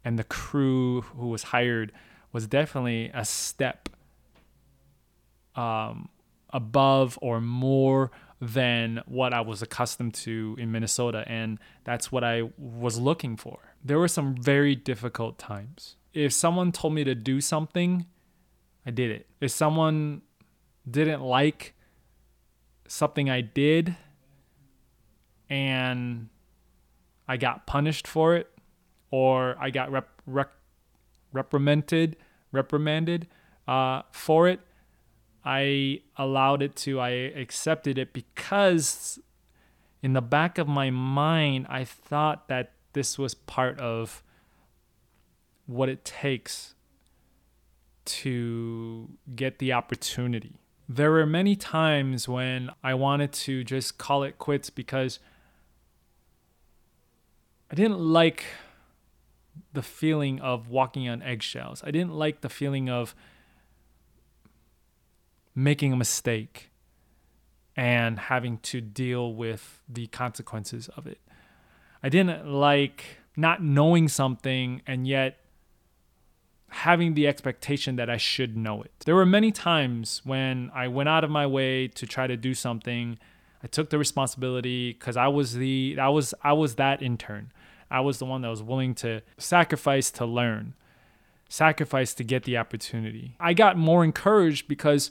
and 0.05 0.19
the 0.19 0.25
crew 0.25 1.03
who 1.03 1.29
was 1.29 1.45
hired 1.45 1.93
was 2.33 2.47
definitely 2.47 3.11
a 3.12 3.25
step 3.25 3.89
um, 5.57 6.09
above 6.51 7.19
or 7.21 7.41
more 7.41 8.11
than 8.42 9.00
what 9.06 9.32
I 9.32 9.40
was 9.40 9.62
accustomed 9.62 10.14
to 10.14 10.56
in 10.58 10.72
Minnesota. 10.72 11.22
And 11.28 11.61
that's 11.84 12.11
what 12.11 12.25
I 12.25 12.50
was 12.58 12.99
looking 12.99 13.37
for. 13.37 13.61
There 13.84 14.00
were 14.00 14.08
some 14.08 14.34
very 14.34 14.75
difficult 14.75 15.38
times. 15.38 15.94
If 16.12 16.32
someone 16.32 16.72
told 16.72 16.92
me 16.92 17.04
to 17.04 17.14
do 17.14 17.40
something, 17.40 18.06
I 18.84 18.90
did 18.90 19.12
it. 19.12 19.28
If 19.40 19.52
someone 19.52 20.22
didn't 20.90 21.22
like 21.22 21.75
something 22.88 23.30
I 23.30 23.42
did 23.42 23.96
and 25.49 26.28
I 27.28 27.37
got 27.37 27.64
punished 27.68 28.08
for 28.08 28.34
it, 28.34 28.49
or 29.12 29.56
I 29.61 29.70
got 29.70 29.92
rep, 29.92 30.08
rep, 30.26 30.52
reprimanded, 31.32 32.16
reprimanded 32.50 33.28
uh, 33.68 34.02
for 34.11 34.49
it. 34.49 34.58
I 35.44 36.00
allowed 36.16 36.62
it 36.62 36.76
to. 36.76 37.00
I 37.00 37.11
accepted 37.11 37.99
it 37.99 38.12
because 38.12 39.18
in 40.02 40.12
the 40.12 40.22
back 40.22 40.58
of 40.58 40.68
my 40.68 40.90
mind, 40.90 41.66
I 41.68 41.84
thought 41.84 42.49
that 42.49 42.72
this 42.92 43.18
was 43.18 43.34
part 43.34 43.78
of 43.78 44.22
what 45.66 45.88
it 45.88 46.04
takes 46.04 46.75
to 48.04 49.08
get 49.34 49.58
the 49.58 49.72
opportunity. 49.72 50.58
There 50.88 51.11
were 51.11 51.26
many 51.26 51.56
times 51.56 52.28
when 52.28 52.70
I 52.82 52.94
wanted 52.94 53.32
to 53.32 53.64
just 53.64 53.96
call 53.96 54.25
it 54.25 54.38
quits 54.38 54.70
because 54.70 55.20
I 57.70 57.75
didn't 57.75 58.00
like 58.00 58.44
the 59.72 59.82
feeling 59.82 60.40
of 60.40 60.68
walking 60.68 61.08
on 61.08 61.22
eggshells. 61.22 61.82
I 61.84 61.90
didn't 61.90 62.12
like 62.12 62.40
the 62.40 62.49
feeling 62.49 62.90
of 62.90 63.14
making 65.54 65.92
a 65.92 65.97
mistake 65.97 66.71
and 67.76 68.18
having 68.18 68.59
to 68.59 68.80
deal 68.80 69.35
with 69.35 69.80
the 69.88 70.06
consequences 70.09 70.88
of 70.97 71.06
it. 71.06 71.18
I 72.02 72.09
didn't 72.09 72.47
like 72.47 73.04
not 73.37 73.62
knowing 73.62 74.09
something 74.09 74.82
and 74.87 75.06
yet 75.06 75.38
having 76.68 77.14
the 77.14 77.26
expectation 77.26 77.97
that 77.97 78.09
I 78.09 78.16
should 78.16 78.56
know 78.56 78.82
it. 78.82 78.92
There 79.04 79.14
were 79.14 79.26
many 79.26 79.52
times 79.52 80.23
when 80.25 80.71
I 80.75 80.88
went 80.88 81.09
out 81.09 81.23
of 81.23 81.30
my 81.30 81.47
way 81.47 81.88
to 81.88 82.06
try 82.06 82.26
to 82.26 82.37
do 82.37 82.54
something. 82.54 83.18
I 83.62 83.66
took 83.66 83.90
the 83.90 83.99
responsibility 83.99 84.94
cuz 84.94 85.16
I 85.16 85.28
was 85.28 85.54
the 85.54 85.97
I 86.00 86.09
was 86.09 86.35
I 86.42 86.52
was 86.54 86.76
that 86.76 87.02
intern. 87.02 87.52
I 87.90 88.00
was 88.00 88.18
the 88.18 88.25
one 88.25 88.40
that 88.40 88.49
was 88.49 88.62
willing 88.62 88.94
to 88.97 89.21
sacrifice 89.37 90.11
to 90.12 90.25
learn, 90.25 90.73
sacrifice 91.49 92.14
to 92.14 92.25
get 92.25 92.44
the 92.44 92.56
opportunity. 92.56 93.37
I 93.38 93.52
got 93.52 93.76
more 93.76 94.02
encouraged 94.02 94.66
because 94.66 95.11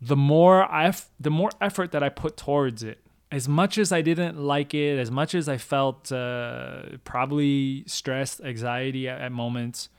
the 0.00 0.16
more 0.16 0.64
I 0.64 0.92
the 1.18 1.30
more 1.30 1.50
effort 1.60 1.92
that 1.92 2.02
I 2.02 2.08
put 2.08 2.36
towards 2.36 2.82
it. 2.82 2.98
As 3.30 3.46
much 3.46 3.76
as 3.76 3.92
I 3.92 4.00
didn't 4.00 4.38
like 4.38 4.72
it, 4.72 4.98
as 4.98 5.10
much 5.10 5.34
as 5.34 5.50
I 5.50 5.58
felt 5.58 6.10
uh, 6.10 6.96
probably 7.04 7.84
stressed, 7.86 8.40
anxiety 8.40 9.06
at, 9.06 9.20
at 9.20 9.32
moments, 9.32 9.90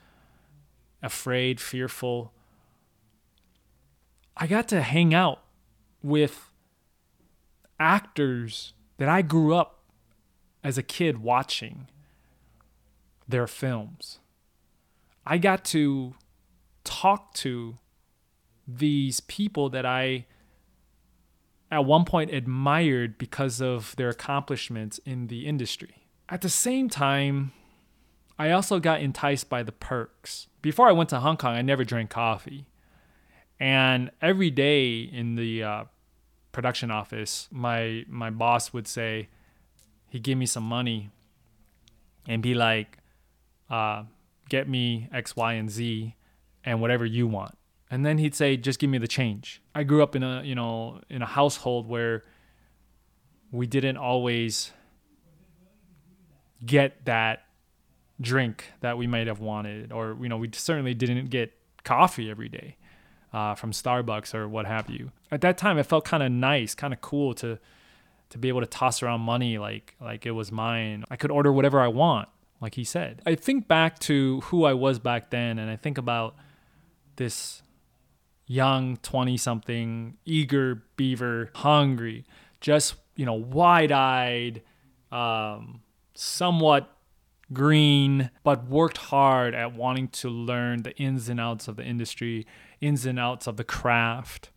afraid, 1.00 1.60
fearful, 1.60 2.32
I 4.36 4.48
got 4.48 4.66
to 4.68 4.82
hang 4.82 5.14
out 5.14 5.44
with 6.02 6.50
actors 7.78 8.72
that 8.96 9.08
I 9.08 9.22
grew 9.22 9.54
up 9.54 9.84
as 10.64 10.76
a 10.76 10.82
kid 10.82 11.18
watching 11.18 11.86
their 13.28 13.46
films. 13.46 14.18
I 15.24 15.38
got 15.38 15.64
to 15.66 16.14
talk 16.84 17.32
to 17.34 17.78
these 18.78 19.20
people 19.20 19.68
that 19.70 19.86
I 19.86 20.26
at 21.70 21.84
one 21.84 22.04
point 22.04 22.32
admired 22.32 23.16
because 23.18 23.60
of 23.60 23.94
their 23.96 24.08
accomplishments 24.08 24.98
in 25.04 25.28
the 25.28 25.46
industry. 25.46 26.06
At 26.28 26.40
the 26.40 26.48
same 26.48 26.88
time, 26.88 27.52
I 28.38 28.50
also 28.50 28.80
got 28.80 29.00
enticed 29.00 29.48
by 29.48 29.62
the 29.62 29.72
perks. 29.72 30.48
Before 30.62 30.88
I 30.88 30.92
went 30.92 31.10
to 31.10 31.20
Hong 31.20 31.36
Kong, 31.36 31.54
I 31.54 31.62
never 31.62 31.84
drank 31.84 32.10
coffee. 32.10 32.66
And 33.58 34.10
every 34.22 34.50
day 34.50 35.00
in 35.00 35.34
the 35.34 35.62
uh, 35.62 35.84
production 36.52 36.90
office, 36.90 37.48
my 37.50 38.04
my 38.08 38.30
boss 38.30 38.72
would 38.72 38.88
say, 38.88 39.28
he'd 40.08 40.22
give 40.22 40.38
me 40.38 40.46
some 40.46 40.64
money 40.64 41.10
and 42.26 42.42
be 42.42 42.54
like, 42.54 42.98
uh, 43.68 44.04
get 44.48 44.68
me 44.68 45.08
X, 45.12 45.36
Y, 45.36 45.52
and 45.52 45.70
Z 45.70 46.14
and 46.64 46.80
whatever 46.80 47.04
you 47.04 47.26
want. 47.26 47.56
And 47.90 48.06
then 48.06 48.18
he'd 48.18 48.34
say, 48.34 48.56
just 48.56 48.78
give 48.78 48.88
me 48.88 48.98
the 48.98 49.08
change. 49.08 49.60
I 49.74 49.82
grew 49.82 50.02
up 50.02 50.14
in 50.14 50.22
a, 50.22 50.42
you 50.42 50.54
know, 50.54 51.00
in 51.08 51.22
a 51.22 51.26
household 51.26 51.88
where 51.88 52.24
we 53.50 53.66
didn't 53.66 53.96
always 53.96 54.72
get 56.64 57.04
that 57.06 57.44
drink 58.20 58.72
that 58.80 58.96
we 58.96 59.06
might 59.06 59.26
have 59.26 59.40
wanted, 59.40 59.92
or, 59.92 60.16
you 60.20 60.28
know, 60.28 60.36
we 60.36 60.50
certainly 60.52 60.94
didn't 60.94 61.30
get 61.30 61.52
coffee 61.82 62.30
every 62.30 62.48
day 62.48 62.76
uh, 63.32 63.54
from 63.54 63.72
Starbucks 63.72 64.34
or 64.34 64.48
what 64.48 64.66
have 64.66 64.88
you. 64.88 65.10
At 65.32 65.40
that 65.40 65.58
time, 65.58 65.78
it 65.78 65.84
felt 65.84 66.04
kind 66.04 66.22
of 66.22 66.30
nice, 66.30 66.74
kind 66.74 66.92
of 66.92 67.00
cool 67.00 67.34
to, 67.34 67.58
to 68.30 68.38
be 68.38 68.48
able 68.48 68.60
to 68.60 68.66
toss 68.66 69.02
around 69.02 69.20
money 69.20 69.58
like 69.58 69.96
like 70.00 70.26
it 70.26 70.32
was 70.32 70.50
mine. 70.50 71.04
I 71.10 71.16
could 71.16 71.30
order 71.30 71.52
whatever 71.52 71.80
I 71.80 71.88
want, 71.88 72.28
like 72.60 72.74
he 72.74 72.84
said. 72.84 73.22
I 73.26 73.34
think 73.34 73.68
back 73.68 73.98
to 74.00 74.40
who 74.42 74.64
I 74.64 74.74
was 74.74 74.98
back 74.98 75.30
then 75.30 75.58
and 75.58 75.70
I 75.70 75.76
think 75.76 75.98
about 75.98 76.36
this 77.16 77.62
young 78.50 78.96
20 78.96 79.36
something, 79.36 80.16
eager 80.24 80.82
beaver, 80.96 81.52
hungry, 81.54 82.24
just, 82.60 82.96
you 83.14 83.24
know, 83.24 83.34
wide-eyed, 83.34 84.60
um, 85.12 85.80
somewhat 86.14 86.92
green, 87.52 88.28
but 88.42 88.66
worked 88.66 88.96
hard 88.96 89.54
at 89.54 89.72
wanting 89.72 90.08
to 90.08 90.28
learn 90.28 90.82
the 90.82 90.90
ins 90.96 91.28
and 91.28 91.38
outs 91.38 91.68
of 91.68 91.76
the 91.76 91.84
industry, 91.84 92.44
ins 92.80 93.06
and 93.06 93.20
outs 93.20 93.46
of 93.46 93.56
the 93.56 93.62
craft. 93.62 94.50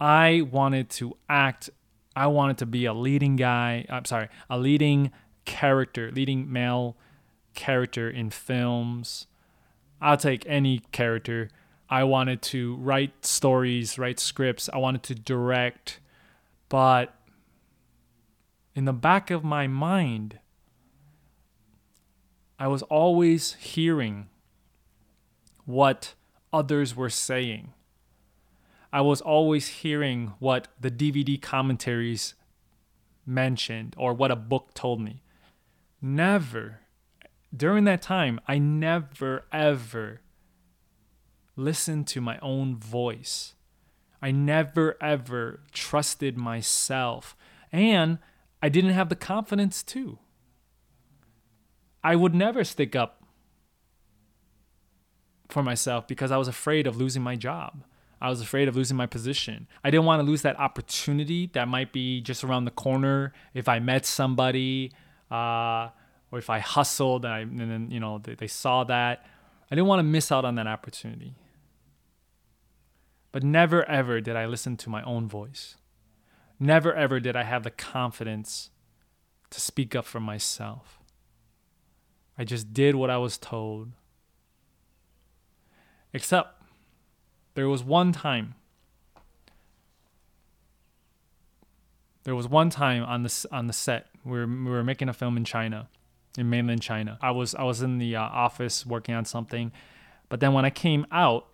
I 0.00 0.40
wanted 0.40 0.90
to 0.90 1.16
act 1.28 1.70
I 2.16 2.26
wanted 2.26 2.58
to 2.58 2.66
be 2.66 2.84
a 2.84 2.92
leading 2.92 3.36
guy. 3.36 3.86
I'm 3.88 4.04
sorry, 4.04 4.28
a 4.50 4.58
leading 4.58 5.12
character, 5.46 6.10
leading 6.10 6.52
male 6.52 6.96
character 7.54 8.10
in 8.10 8.30
films. 8.30 9.28
I'll 10.00 10.18
take 10.18 10.44
any 10.46 10.80
character. 10.90 11.48
I 11.92 12.04
wanted 12.04 12.40
to 12.44 12.76
write 12.76 13.26
stories, 13.26 13.98
write 13.98 14.18
scripts. 14.18 14.70
I 14.72 14.78
wanted 14.78 15.02
to 15.02 15.14
direct. 15.14 16.00
But 16.70 17.14
in 18.74 18.86
the 18.86 18.94
back 18.94 19.30
of 19.30 19.44
my 19.44 19.66
mind, 19.66 20.38
I 22.58 22.66
was 22.66 22.80
always 22.84 23.52
hearing 23.56 24.30
what 25.66 26.14
others 26.50 26.96
were 26.96 27.10
saying. 27.10 27.74
I 28.90 29.02
was 29.02 29.20
always 29.20 29.68
hearing 29.82 30.32
what 30.38 30.68
the 30.80 30.90
DVD 30.90 31.38
commentaries 31.38 32.32
mentioned 33.26 33.94
or 33.98 34.14
what 34.14 34.30
a 34.30 34.36
book 34.36 34.72
told 34.72 34.98
me. 34.98 35.20
Never, 36.00 36.80
during 37.54 37.84
that 37.84 38.00
time, 38.00 38.40
I 38.48 38.56
never 38.56 39.44
ever 39.52 40.21
listened 41.56 42.06
to 42.08 42.20
my 42.20 42.38
own 42.40 42.76
voice. 42.76 43.54
I 44.20 44.30
never 44.30 44.96
ever 45.02 45.60
trusted 45.72 46.36
myself. 46.38 47.36
And 47.72 48.18
I 48.62 48.68
didn't 48.68 48.92
have 48.92 49.08
the 49.08 49.16
confidence 49.16 49.82
to. 49.84 50.18
I 52.04 52.16
would 52.16 52.34
never 52.34 52.64
stick 52.64 52.94
up 52.94 53.24
for 55.48 55.62
myself 55.62 56.06
because 56.06 56.30
I 56.30 56.36
was 56.36 56.48
afraid 56.48 56.86
of 56.86 56.96
losing 56.96 57.22
my 57.22 57.36
job. 57.36 57.84
I 58.20 58.28
was 58.28 58.40
afraid 58.40 58.68
of 58.68 58.76
losing 58.76 58.96
my 58.96 59.06
position. 59.06 59.66
I 59.82 59.90
didn't 59.90 60.06
want 60.06 60.20
to 60.20 60.26
lose 60.26 60.42
that 60.42 60.58
opportunity 60.58 61.50
that 61.54 61.66
might 61.66 61.92
be 61.92 62.20
just 62.20 62.44
around 62.44 62.64
the 62.64 62.70
corner 62.70 63.32
if 63.52 63.68
I 63.68 63.80
met 63.80 64.06
somebody 64.06 64.92
uh, 65.30 65.88
or 66.30 66.38
if 66.38 66.48
I 66.48 66.60
hustled 66.60 67.24
and, 67.24 67.34
I, 67.34 67.40
and 67.40 67.58
then 67.58 67.90
you 67.90 67.98
know 67.98 68.18
they, 68.18 68.36
they 68.36 68.46
saw 68.46 68.84
that. 68.84 69.26
I 69.70 69.74
didn't 69.74 69.88
want 69.88 70.00
to 70.00 70.04
miss 70.04 70.30
out 70.30 70.44
on 70.44 70.54
that 70.54 70.68
opportunity. 70.68 71.34
But 73.32 73.42
never 73.42 73.88
ever 73.88 74.20
did 74.20 74.36
I 74.36 74.46
listen 74.46 74.76
to 74.76 74.90
my 74.90 75.02
own 75.02 75.26
voice. 75.26 75.76
Never 76.60 76.94
ever 76.94 77.18
did 77.18 77.34
I 77.34 77.42
have 77.42 77.64
the 77.64 77.70
confidence 77.70 78.70
to 79.50 79.60
speak 79.60 79.96
up 79.96 80.04
for 80.04 80.20
myself. 80.20 81.00
I 82.38 82.44
just 82.44 82.72
did 82.72 82.94
what 82.94 83.10
I 83.10 83.18
was 83.18 83.38
told. 83.38 83.92
Except 86.12 86.62
there 87.54 87.68
was 87.68 87.82
one 87.82 88.12
time. 88.12 88.54
There 92.24 92.34
was 92.34 92.46
one 92.46 92.70
time 92.70 93.02
on 93.02 93.22
the 93.22 93.46
on 93.50 93.66
the 93.66 93.72
set 93.72 94.06
where 94.22 94.46
we 94.46 94.70
were 94.70 94.84
making 94.84 95.08
a 95.08 95.12
film 95.12 95.36
in 95.36 95.44
China, 95.44 95.88
in 96.38 96.48
mainland 96.48 96.82
China. 96.82 97.18
I 97.20 97.30
was 97.32 97.54
I 97.54 97.64
was 97.64 97.82
in 97.82 97.98
the 97.98 98.16
uh, 98.16 98.22
office 98.22 98.86
working 98.86 99.14
on 99.14 99.24
something, 99.24 99.72
but 100.28 100.40
then 100.40 100.52
when 100.52 100.64
I 100.64 100.70
came 100.70 101.06
out, 101.10 101.48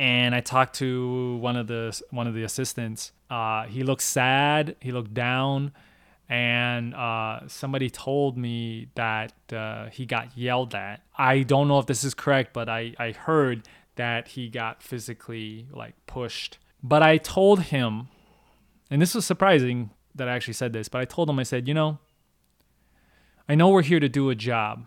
and 0.00 0.34
I 0.34 0.40
talked 0.40 0.76
to 0.76 1.36
one 1.42 1.56
of 1.56 1.66
the 1.66 2.00
one 2.08 2.26
of 2.26 2.32
the 2.32 2.42
assistants, 2.42 3.12
uh, 3.28 3.66
he 3.66 3.82
looked 3.82 4.00
sad. 4.00 4.74
He 4.80 4.92
looked 4.92 5.12
down, 5.12 5.72
and 6.26 6.94
uh, 6.94 7.46
somebody 7.48 7.90
told 7.90 8.38
me 8.38 8.88
that 8.94 9.34
uh, 9.52 9.90
he 9.90 10.06
got 10.06 10.38
yelled 10.38 10.74
at. 10.74 11.02
I 11.18 11.42
don't 11.42 11.68
know 11.68 11.78
if 11.78 11.84
this 11.84 12.02
is 12.02 12.14
correct, 12.14 12.54
but 12.54 12.66
I 12.66 12.94
I 12.98 13.12
heard 13.12 13.68
that 13.96 14.28
he 14.28 14.48
got 14.48 14.82
physically 14.82 15.66
like 15.70 15.94
pushed. 16.06 16.56
But 16.82 17.02
I 17.02 17.18
told 17.18 17.64
him, 17.64 18.08
and 18.90 19.02
this 19.02 19.14
was 19.14 19.26
surprising 19.26 19.90
that 20.14 20.30
I 20.30 20.32
actually 20.34 20.54
said 20.54 20.72
this, 20.72 20.88
but 20.88 21.02
I 21.02 21.04
told 21.04 21.28
him, 21.28 21.38
I 21.38 21.42
said, 21.42 21.68
you 21.68 21.74
know, 21.74 21.98
I 23.46 23.54
know 23.54 23.68
we're 23.68 23.82
here 23.82 24.00
to 24.00 24.08
do 24.08 24.30
a 24.30 24.34
job. 24.34 24.86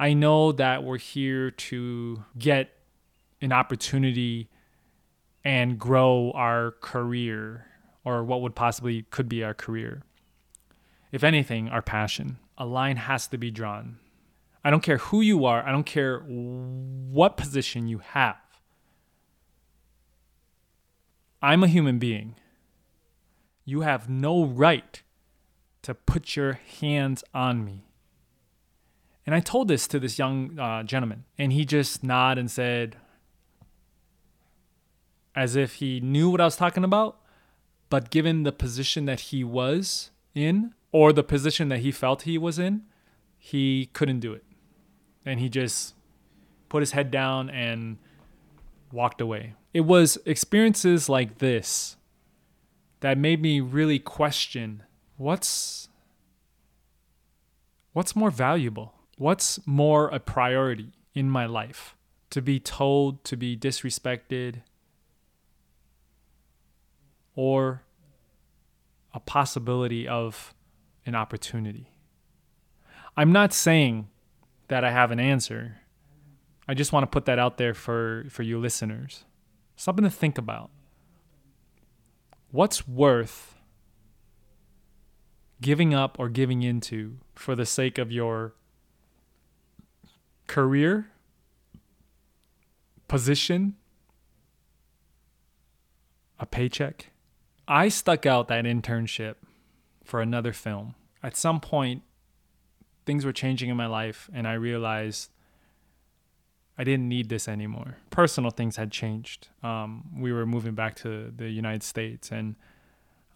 I 0.00 0.14
know 0.14 0.52
that 0.52 0.82
we're 0.84 0.96
here 0.96 1.50
to 1.50 2.24
get 2.38 2.73
an 3.44 3.52
opportunity 3.52 4.48
and 5.44 5.78
grow 5.78 6.32
our 6.34 6.72
career 6.80 7.66
or 8.04 8.24
what 8.24 8.40
would 8.40 8.54
possibly 8.54 9.02
could 9.02 9.28
be 9.28 9.44
our 9.44 9.54
career. 9.54 10.02
If 11.12 11.22
anything, 11.22 11.68
our 11.68 11.82
passion. 11.82 12.38
A 12.58 12.66
line 12.66 12.96
has 12.96 13.26
to 13.28 13.38
be 13.38 13.50
drawn. 13.50 13.98
I 14.64 14.70
don't 14.70 14.82
care 14.82 14.98
who 14.98 15.20
you 15.20 15.44
are, 15.44 15.62
I 15.62 15.72
don't 15.72 15.84
care 15.84 16.20
what 16.20 17.36
position 17.36 17.86
you 17.86 17.98
have. 17.98 18.36
I'm 21.42 21.62
a 21.62 21.68
human 21.68 21.98
being. 21.98 22.36
You 23.66 23.82
have 23.82 24.08
no 24.08 24.44
right 24.44 25.02
to 25.82 25.94
put 25.94 26.36
your 26.36 26.54
hands 26.80 27.22
on 27.34 27.64
me. 27.64 27.84
And 29.26 29.34
I 29.34 29.40
told 29.40 29.68
this 29.68 29.86
to 29.88 29.98
this 29.98 30.18
young 30.18 30.58
uh, 30.58 30.82
gentleman, 30.82 31.24
and 31.38 31.52
he 31.52 31.64
just 31.64 32.02
nodded 32.02 32.40
and 32.40 32.50
said, 32.50 32.96
as 35.34 35.56
if 35.56 35.74
he 35.74 36.00
knew 36.00 36.30
what 36.30 36.40
I 36.40 36.44
was 36.44 36.56
talking 36.56 36.84
about, 36.84 37.18
but 37.90 38.10
given 38.10 38.42
the 38.42 38.52
position 38.52 39.04
that 39.06 39.20
he 39.20 39.44
was 39.44 40.10
in, 40.34 40.74
or 40.92 41.12
the 41.12 41.24
position 41.24 41.68
that 41.70 41.80
he 41.80 41.90
felt 41.90 42.22
he 42.22 42.38
was 42.38 42.58
in, 42.58 42.82
he 43.36 43.90
couldn't 43.92 44.20
do 44.20 44.32
it 44.32 44.44
and 45.24 45.40
he 45.40 45.48
just 45.48 45.94
put 46.68 46.82
his 46.82 46.92
head 46.92 47.10
down 47.10 47.50
and 47.50 47.98
walked 48.92 49.20
away. 49.20 49.54
It 49.72 49.82
was 49.82 50.18
experiences 50.24 51.08
like 51.08 51.38
this 51.38 51.96
that 53.00 53.18
made 53.18 53.42
me 53.42 53.60
really 53.60 53.98
question 53.98 54.82
what's 55.16 55.88
what's 57.92 58.16
more 58.16 58.30
valuable? 58.30 58.94
What's 59.16 59.64
more 59.66 60.08
a 60.08 60.18
priority 60.18 60.92
in 61.14 61.30
my 61.30 61.46
life? 61.46 61.96
To 62.30 62.42
be 62.42 62.58
told 62.58 63.24
to 63.24 63.36
be 63.36 63.56
disrespected 63.56 64.62
or 67.34 67.82
a 69.12 69.20
possibility 69.20 70.06
of 70.08 70.54
an 71.06 71.14
opportunity. 71.14 71.90
I'm 73.16 73.32
not 73.32 73.52
saying 73.52 74.08
that 74.68 74.84
I 74.84 74.90
have 74.90 75.10
an 75.10 75.20
answer. 75.20 75.78
I 76.66 76.74
just 76.74 76.92
want 76.92 77.04
to 77.04 77.06
put 77.06 77.26
that 77.26 77.38
out 77.38 77.58
there 77.58 77.74
for, 77.74 78.26
for 78.28 78.42
you 78.42 78.58
listeners. 78.58 79.24
Something 79.76 80.04
to 80.04 80.10
think 80.10 80.38
about. 80.38 80.70
What's 82.50 82.88
worth 82.88 83.58
giving 85.60 85.94
up 85.94 86.18
or 86.18 86.28
giving 86.28 86.62
into 86.62 87.18
for 87.34 87.54
the 87.54 87.66
sake 87.66 87.98
of 87.98 88.10
your 88.10 88.54
career, 90.46 91.10
position, 93.08 93.76
a 96.38 96.46
paycheck? 96.46 97.10
I 97.66 97.88
stuck 97.88 98.26
out 98.26 98.48
that 98.48 98.64
internship 98.64 99.36
for 100.04 100.20
another 100.20 100.52
film. 100.52 100.94
At 101.22 101.36
some 101.36 101.60
point, 101.60 102.02
things 103.06 103.24
were 103.24 103.32
changing 103.32 103.70
in 103.70 103.76
my 103.76 103.86
life, 103.86 104.28
and 104.32 104.46
I 104.46 104.54
realized 104.54 105.30
I 106.76 106.84
didn't 106.84 107.08
need 107.08 107.28
this 107.28 107.48
anymore. 107.48 107.98
Personal 108.10 108.50
things 108.50 108.76
had 108.76 108.90
changed. 108.90 109.48
Um, 109.62 110.10
we 110.18 110.32
were 110.32 110.44
moving 110.44 110.74
back 110.74 110.96
to 110.96 111.32
the 111.34 111.48
United 111.48 111.82
States, 111.82 112.30
and 112.30 112.56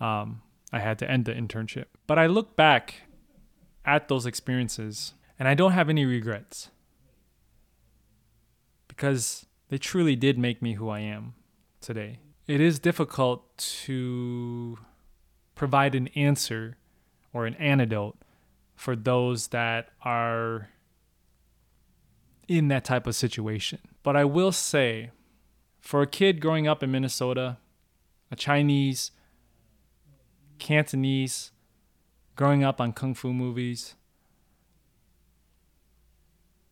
um, 0.01 0.43
I 0.73 0.81
had 0.81 0.99
to 0.99 1.11
end 1.11 1.25
the 1.25 1.33
internship. 1.33 1.87
But 2.07 2.19
I 2.19 2.27
look 2.27 2.57
back 2.57 3.03
at 3.85 4.09
those 4.09 4.27
experiences, 4.27 5.14
and 5.38 5.49
I 5.49 5.55
don't 5.55 5.73
have 5.73 5.88
any 5.88 6.05
regrets 6.05 6.71
because 8.88 9.47
they 9.69 9.79
truly 9.79 10.17
did 10.17 10.38
make 10.38 10.61
me 10.61 10.75
who 10.75 10.91
I 10.91 11.01
am 11.01 11.35
today 11.81 12.19
it 12.49 12.63
is 12.63 12.79
difficult 12.79 13.57
to 13.59 14.79
provide 15.55 15.95
an 15.95 16.09
answer 16.09 16.79
or 17.33 17.47
an 17.47 17.55
antidote 17.57 18.17
for 18.75 18.97
those 18.97 19.49
that 19.49 19.91
are 20.03 20.71
in 22.49 22.69
that 22.69 22.85
type 22.85 23.07
of 23.07 23.15
situation. 23.15 23.79
But 24.03 24.17
I 24.17 24.25
will 24.25 24.53
say, 24.53 25.11
for 25.79 26.01
a 26.01 26.07
kid 26.07 26.41
growing 26.41 26.67
up 26.67 26.83
in 26.83 26.91
Minnesota, 26.91 27.59
a 28.31 28.37
Chinese, 28.37 29.11
Cantonese, 30.59 31.51
growing 32.35 32.65
up 32.65 32.81
on 32.81 32.93
kung 32.95 33.15
fu 33.15 33.35
movies, 33.35 33.95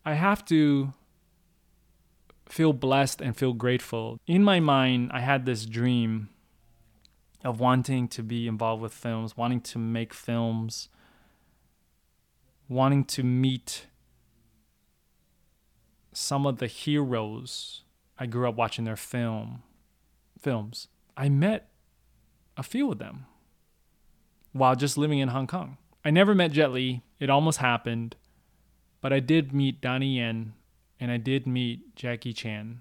I 0.07 0.15
have 0.15 0.43
to 0.47 0.95
feel 2.49 2.73
blessed 2.73 3.21
and 3.21 3.37
feel 3.37 3.53
grateful. 3.53 4.19
In 4.27 4.43
my 4.43 4.61
mind, 4.61 5.11
I 5.13 5.21
had 5.21 5.47
this 5.47 5.67
dream 5.67 6.29
of 7.45 7.61
wanting 7.61 8.09
to 8.09 8.23
be 8.23 8.49
involved 8.49 8.83
with 8.83 8.93
films, 8.93 9.37
wanting 9.37 9.61
to 9.61 9.79
make 9.79 10.15
films, 10.15 10.89
wanting 12.69 13.05
to 13.05 13.23
meet 13.23 13.87
some 16.13 16.47
of 16.47 16.59
the 16.59 16.67
heroes 16.67 17.83
I 18.19 18.27
grew 18.27 18.49
up 18.49 18.57
watching 18.57 18.85
their 18.85 18.97
film 18.97 19.63
films. 20.41 20.89
I 21.17 21.29
met 21.29 21.69
a 22.57 22.63
few 22.63 22.91
of 22.91 22.99
them 22.99 23.27
while 24.53 24.75
just 24.75 24.97
living 24.97 25.19
in 25.19 25.29
Hong 25.29 25.47
Kong. 25.47 25.77
I 26.05 26.11
never 26.11 26.35
met 26.35 26.53
Jet 26.53 26.73
Li. 26.73 27.03
It 27.21 27.29
almost 27.29 27.59
happened, 27.59 28.17
but 29.01 29.13
I 29.13 29.21
did 29.21 29.53
meet 29.53 29.81
Donnie 29.81 30.17
Yen 30.17 30.55
and 31.01 31.11
I 31.11 31.17
did 31.17 31.47
meet 31.47 31.95
Jackie 31.95 32.33
Chan. 32.33 32.81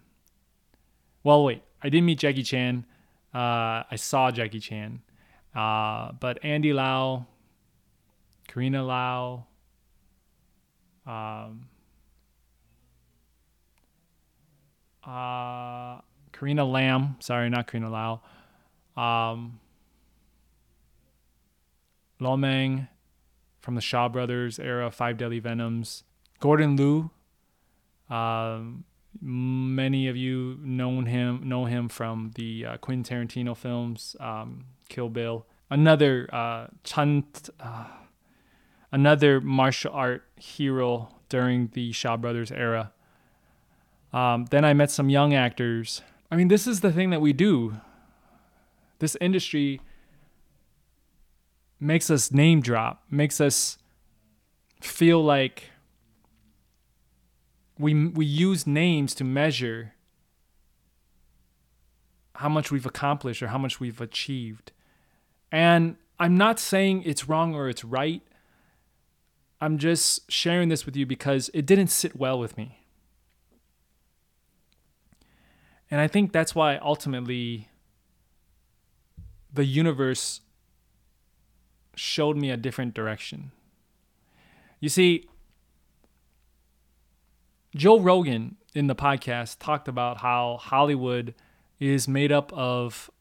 Well, 1.24 1.44
wait, 1.44 1.64
I 1.82 1.90
didn't 1.90 2.06
meet 2.06 2.20
Jackie 2.20 2.44
Chan. 2.44 2.86
Uh, 3.34 3.84
I 3.90 3.96
saw 3.96 4.32
Jackie 4.32 4.60
Chan. 4.60 5.02
Uh, 5.56 6.12
but 6.20 6.44
Andy 6.44 6.74
Lau, 6.74 7.26
Carina 8.48 8.84
Lau, 8.84 9.46
um, 11.06 11.68
uh, 15.06 16.02
Karena 16.32 16.66
Lam, 16.66 17.16
sorry, 17.20 17.50
not 17.50 17.68
Carina 17.68 17.90
Lau, 17.90 18.22
um, 18.98 19.60
Lo 22.20 22.36
Meng 22.36 22.88
from 23.62 23.76
the 23.76 23.82
Shaw 23.82 24.10
Brothers 24.10 24.60
era, 24.60 24.92
Five 24.92 25.18
Deadly 25.18 25.40
Venoms, 25.40 26.04
Gordon 26.40 26.76
Liu, 26.76 27.12
um, 28.10 28.84
many 29.22 30.08
of 30.08 30.16
you 30.16 30.58
known 30.62 31.06
him 31.06 31.42
know 31.48 31.66
him 31.66 31.90
from 31.90 32.32
the 32.36 32.66
uh, 32.66 32.78
Quentin 32.78 33.04
Tarantino 33.04 33.56
films, 33.56 34.16
um, 34.20 34.66
Kill 34.90 35.10
Bill. 35.10 35.46
Another 35.70 36.30
uh, 36.32 36.68
Chant, 36.84 37.50
uh, 37.60 37.86
another 38.92 39.42
martial 39.42 39.92
art 39.94 40.24
hero 40.36 41.10
during 41.30 41.70
the 41.74 41.92
Shaw 41.92 42.18
Brothers 42.18 42.52
era. 42.52 42.92
Um, 44.14 44.46
then 44.52 44.64
I 44.64 44.74
met 44.74 44.92
some 44.92 45.10
young 45.10 45.34
actors. 45.34 46.02
I 46.32 46.36
mean, 46.36 46.48
this 46.48 46.68
is 46.68 46.82
the 46.82 46.92
thing 46.92 47.10
that 47.10 47.20
we 47.20 47.34
do. 47.34 47.78
This 49.00 49.18
industry 49.20 49.82
makes 51.80 52.10
us 52.10 52.32
name 52.32 52.62
drop, 52.62 53.04
makes 53.10 53.42
us 53.42 53.78
feel 54.82 55.24
like 55.24 55.72
we 57.78 58.08
we 58.08 58.26
use 58.26 58.66
names 58.66 59.14
to 59.16 59.24
measure 59.24 59.94
how 62.36 62.50
much 62.50 62.72
we've 62.72 62.86
accomplished 62.86 63.42
or 63.42 63.48
how 63.48 63.58
much 63.58 63.80
we've 63.80 64.02
achieved. 64.02 64.72
And 65.52 65.96
I'm 66.20 66.38
not 66.38 66.60
saying 66.60 67.04
it's 67.04 67.28
wrong 67.28 67.56
or 67.56 67.70
it's 67.70 67.84
right. 67.84 68.22
I'm 69.62 69.78
just 69.78 70.30
sharing 70.30 70.70
this 70.70 70.86
with 70.86 70.96
you 70.96 71.06
because 71.06 71.50
it 71.54 71.66
didn't 71.66 71.88
sit 71.88 72.16
well 72.16 72.38
with 72.38 72.58
me. 72.58 72.80
And 75.90 76.02
I 76.02 76.08
think 76.08 76.34
that's 76.34 76.54
why 76.54 76.78
ultimately 76.78 77.70
the 79.54 79.66
universe 79.66 80.42
showed 81.96 82.36
me 82.36 82.52
a 82.52 82.58
different 82.58 82.94
direction. 82.94 83.52
You 84.82 84.90
see, 84.90 85.30
Joe 87.76 88.00
Rogan 88.00 88.56
in 88.74 88.88
the 88.88 88.96
podcast 88.96 89.58
talked 89.60 89.90
about 89.90 90.20
how 90.20 90.58
Hollywood 90.62 91.36
is 91.78 92.08
made 92.08 92.32
up 92.32 92.54
of 92.54 93.12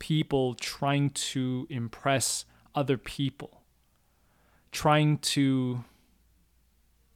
people 0.00 0.54
trying 0.54 1.10
to 1.10 1.68
impress 1.70 2.44
other 2.74 2.98
people, 2.98 3.62
trying 4.72 5.18
to 5.18 5.84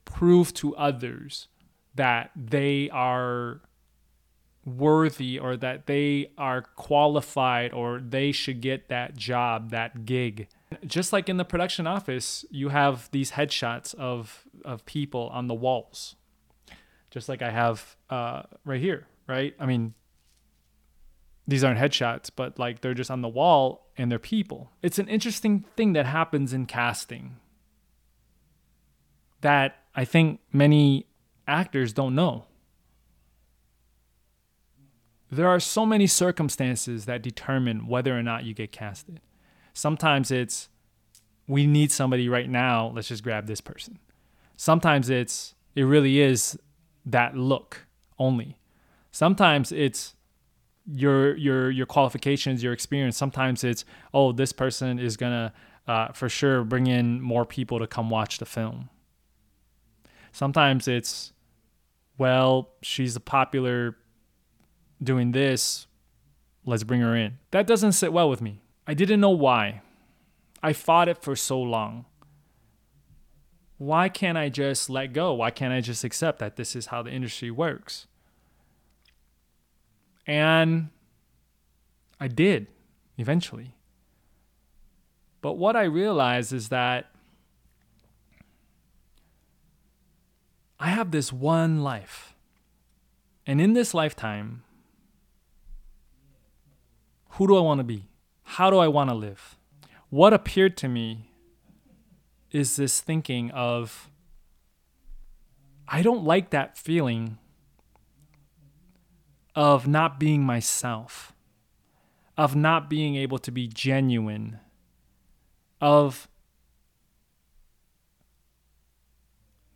prove 0.05 0.53
to 0.53 0.77
others 0.77 1.49
that 1.95 2.31
they 2.37 2.89
are 2.91 3.59
worthy 4.63 5.37
or 5.37 5.57
that 5.57 5.87
they 5.87 6.31
are 6.37 6.61
qualified 6.61 7.73
or 7.73 7.99
they 7.99 8.31
should 8.31 8.61
get 8.61 8.87
that 8.87 9.17
job, 9.17 9.71
that 9.71 10.05
gig. 10.05 10.47
Just 10.85 11.11
like 11.11 11.27
in 11.27 11.35
the 11.35 11.43
production 11.43 11.85
office, 11.85 12.45
you 12.49 12.69
have 12.69 13.11
these 13.11 13.31
headshots 13.31 13.93
of 13.95 14.45
of 14.63 14.85
people 14.85 15.29
on 15.33 15.47
the 15.47 15.53
walls 15.53 16.15
just 17.17 17.29
like 17.29 17.41
I 17.41 17.49
have 17.49 17.95
uh, 18.11 18.43
right 18.63 18.79
here, 18.79 19.07
right? 19.25 19.55
I 19.59 19.65
mean, 19.65 19.95
these 21.47 21.63
aren't 21.63 21.79
headshots, 21.79 22.29
but 22.35 22.59
like 22.59 22.81
they're 22.81 22.93
just 22.93 23.09
on 23.09 23.21
the 23.21 23.27
wall 23.27 23.89
and 23.97 24.11
they're 24.11 24.19
people. 24.19 24.71
It's 24.83 24.99
an 24.99 25.07
interesting 25.07 25.65
thing 25.75 25.93
that 25.93 26.05
happens 26.05 26.53
in 26.53 26.67
casting 26.67 27.37
that 29.41 29.77
I 29.95 30.05
think 30.05 30.41
many 30.53 31.07
actors 31.47 31.91
don't 31.91 32.13
know. 32.13 32.45
There 35.31 35.47
are 35.47 35.59
so 35.59 35.87
many 35.87 36.05
circumstances 36.05 37.05
that 37.05 37.23
determine 37.23 37.87
whether 37.87 38.15
or 38.17 38.21
not 38.21 38.43
you 38.43 38.53
get 38.53 38.71
casted. 38.71 39.21
Sometimes 39.73 40.29
it's, 40.29 40.69
we 41.47 41.65
need 41.65 41.91
somebody 41.91 42.29
right 42.29 42.49
now, 42.49 42.91
let's 42.93 43.07
just 43.07 43.23
grab 43.23 43.47
this 43.47 43.61
person. 43.61 43.97
Sometimes 44.55 45.09
it's, 45.09 45.55
it 45.75 45.83
really 45.83 46.19
is 46.19 46.59
that 47.11 47.35
look 47.35 47.87
only. 48.19 48.57
Sometimes 49.11 49.71
it's 49.71 50.15
your 50.85 51.35
your 51.35 51.69
your 51.71 51.85
qualifications, 51.85 52.63
your 52.63 52.73
experience. 52.73 53.17
Sometimes 53.17 53.63
it's 53.63 53.85
oh, 54.13 54.31
this 54.31 54.51
person 54.51 54.99
is 54.99 55.17
gonna 55.17 55.53
uh, 55.87 56.09
for 56.09 56.29
sure 56.29 56.63
bring 56.63 56.87
in 56.87 57.21
more 57.21 57.45
people 57.45 57.79
to 57.79 57.87
come 57.87 58.09
watch 58.09 58.37
the 58.37 58.45
film. 58.45 58.89
Sometimes 60.31 60.87
it's 60.87 61.33
well, 62.17 62.69
she's 62.81 63.15
a 63.15 63.19
popular 63.19 63.97
doing 65.01 65.31
this. 65.31 65.87
Let's 66.65 66.83
bring 66.83 67.01
her 67.01 67.15
in. 67.15 67.37
That 67.51 67.67
doesn't 67.67 67.93
sit 67.93 68.11
well 68.11 68.29
with 68.29 68.41
me. 68.41 68.61
I 68.85 68.93
didn't 68.93 69.21
know 69.21 69.29
why. 69.29 69.81
I 70.61 70.73
fought 70.73 71.07
it 71.07 71.21
for 71.21 71.35
so 71.35 71.61
long 71.61 72.05
why 73.77 74.09
can't 74.09 74.37
I 74.37 74.49
just 74.49 74.89
let 74.89 75.13
go? 75.13 75.33
Why 75.33 75.51
can't 75.51 75.73
I 75.73 75.81
just 75.81 76.03
accept 76.03 76.39
that 76.39 76.55
this 76.55 76.75
is 76.75 76.87
how 76.87 77.03
the 77.03 77.11
industry 77.11 77.51
works? 77.51 78.07
And 80.25 80.89
I 82.19 82.27
did. 82.27 82.67
eventually. 83.17 83.73
But 85.41 85.53
what 85.53 85.75
I 85.75 85.83
realize 85.83 86.53
is 86.53 86.69
that 86.69 87.11
I 90.79 90.89
have 90.89 91.11
this 91.11 91.33
one 91.33 91.83
life. 91.83 92.35
And 93.45 93.59
in 93.59 93.73
this 93.73 93.93
lifetime, 93.93 94.63
who 97.31 97.47
do 97.47 97.55
I 97.57 97.61
want 97.61 97.79
to 97.79 97.83
be? 97.83 98.05
How 98.43 98.69
do 98.69 98.77
I 98.77 98.87
want 98.87 99.09
to 99.09 99.15
live? 99.15 99.57
What 100.09 100.33
appeared 100.33 100.77
to 100.77 100.87
me 100.87 101.31
is 102.51 102.75
this 102.75 103.01
thinking 103.01 103.51
of, 103.51 104.09
I 105.87 106.01
don't 106.01 106.23
like 106.23 106.49
that 106.51 106.77
feeling 106.77 107.37
of 109.55 109.87
not 109.87 110.19
being 110.19 110.43
myself, 110.43 111.33
of 112.37 112.55
not 112.55 112.89
being 112.89 113.15
able 113.15 113.39
to 113.39 113.51
be 113.51 113.67
genuine, 113.67 114.59
of 115.81 116.27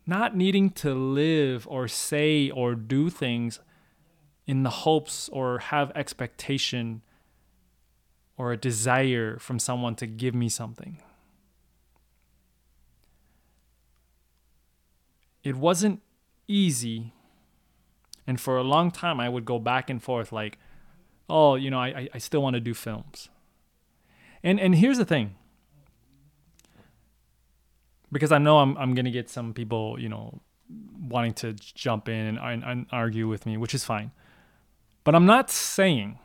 not 0.06 0.36
needing 0.36 0.70
to 0.70 0.94
live 0.94 1.66
or 1.68 1.88
say 1.88 2.50
or 2.50 2.74
do 2.74 3.10
things 3.10 3.60
in 4.46 4.62
the 4.62 4.70
hopes 4.70 5.28
or 5.28 5.58
have 5.58 5.92
expectation 5.94 7.02
or 8.36 8.52
a 8.52 8.56
desire 8.56 9.38
from 9.38 9.58
someone 9.58 9.94
to 9.94 10.06
give 10.06 10.34
me 10.34 10.48
something. 10.48 11.00
It 15.42 15.56
wasn't 15.56 16.00
easy. 16.48 17.12
And 18.26 18.40
for 18.40 18.56
a 18.56 18.62
long 18.62 18.90
time, 18.90 19.18
I 19.20 19.28
would 19.28 19.44
go 19.44 19.58
back 19.58 19.90
and 19.90 20.02
forth 20.02 20.32
like, 20.32 20.58
oh, 21.28 21.56
you 21.56 21.70
know, 21.70 21.78
I, 21.78 22.08
I 22.14 22.18
still 22.18 22.42
want 22.42 22.54
to 22.54 22.60
do 22.60 22.74
films. 22.74 23.28
And, 24.42 24.60
and 24.60 24.74
here's 24.74 24.98
the 24.98 25.04
thing 25.04 25.36
because 28.12 28.30
I 28.30 28.38
know 28.38 28.58
I'm 28.58 28.76
I'm 28.76 28.94
gonna 28.94 29.10
get 29.10 29.30
some 29.30 29.54
people 29.54 29.98
you 29.98 30.08
know 30.08 30.40
wanting 31.00 31.32
to 31.34 31.52
jump 31.54 32.08
in 32.08 32.26
and, 32.26 32.38
and, 32.38 32.62
and 32.62 32.86
argue 32.92 33.26
with 33.28 33.44
me, 33.44 33.56
which 33.56 33.74
is 33.74 33.84
fine. 33.84 34.12
But 35.04 35.14
I'm 35.14 35.26
not 35.26 35.50
saying 35.50 36.18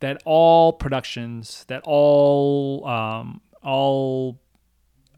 that 0.00 0.22
all 0.24 0.72
productions, 0.72 1.64
that 1.68 1.82
all 1.84 2.86
um, 2.86 3.40
all 3.62 4.40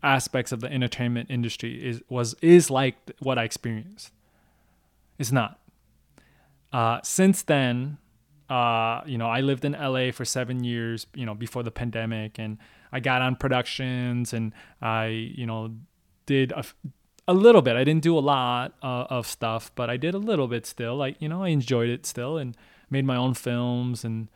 aspects 0.03 0.53
of 0.53 0.61
the 0.61 0.73
entertainment 0.73 1.31
industry 1.31 1.85
is 1.85 2.03
was 2.09 2.35
is 2.43 2.71
like 2.71 2.97
what 3.21 3.38
I 3.38 3.45
experienced. 3.45 4.12
It's 5.19 5.33
not. 5.33 5.59
Uh, 6.73 7.01
since 7.03 7.43
then, 7.43 7.99
uh, 8.49 9.03
you 9.07 9.19
know, 9.19 9.29
I 9.29 9.41
lived 9.41 9.65
in 9.65 9.73
LA 9.73 10.11
for 10.11 10.25
seven 10.25 10.65
years, 10.65 11.07
you 11.15 11.27
know, 11.27 11.35
before 11.35 11.62
the 11.62 11.71
pandemic, 11.71 12.38
and 12.38 12.59
I 12.93 13.01
got 13.01 13.23
on 13.23 13.37
productions 13.37 14.33
and 14.33 14.53
I, 14.81 15.07
you 15.07 15.47
know, 15.47 15.75
did 16.27 16.53
a, 16.53 16.65
a 17.29 17.35
little 17.35 17.62
bit. 17.62 17.77
I 17.77 17.85
didn't 17.85 18.03
do 18.03 18.17
a 18.19 18.21
lot 18.21 18.75
uh, 18.83 19.07
of 19.09 19.27
stuff, 19.27 19.71
but 19.75 19.91
I 19.91 19.97
did 19.97 20.15
a 20.15 20.19
little 20.19 20.49
bit 20.49 20.67
still. 20.67 20.97
Like, 20.97 21.17
you 21.21 21.29
know, 21.29 21.43
I 21.43 21.49
enjoyed 21.49 21.88
it 21.88 22.05
still 22.05 22.37
and 22.37 22.57
made 22.91 23.05
my 23.05 23.17
own 23.17 23.35
films 23.35 24.05
and 24.05 24.29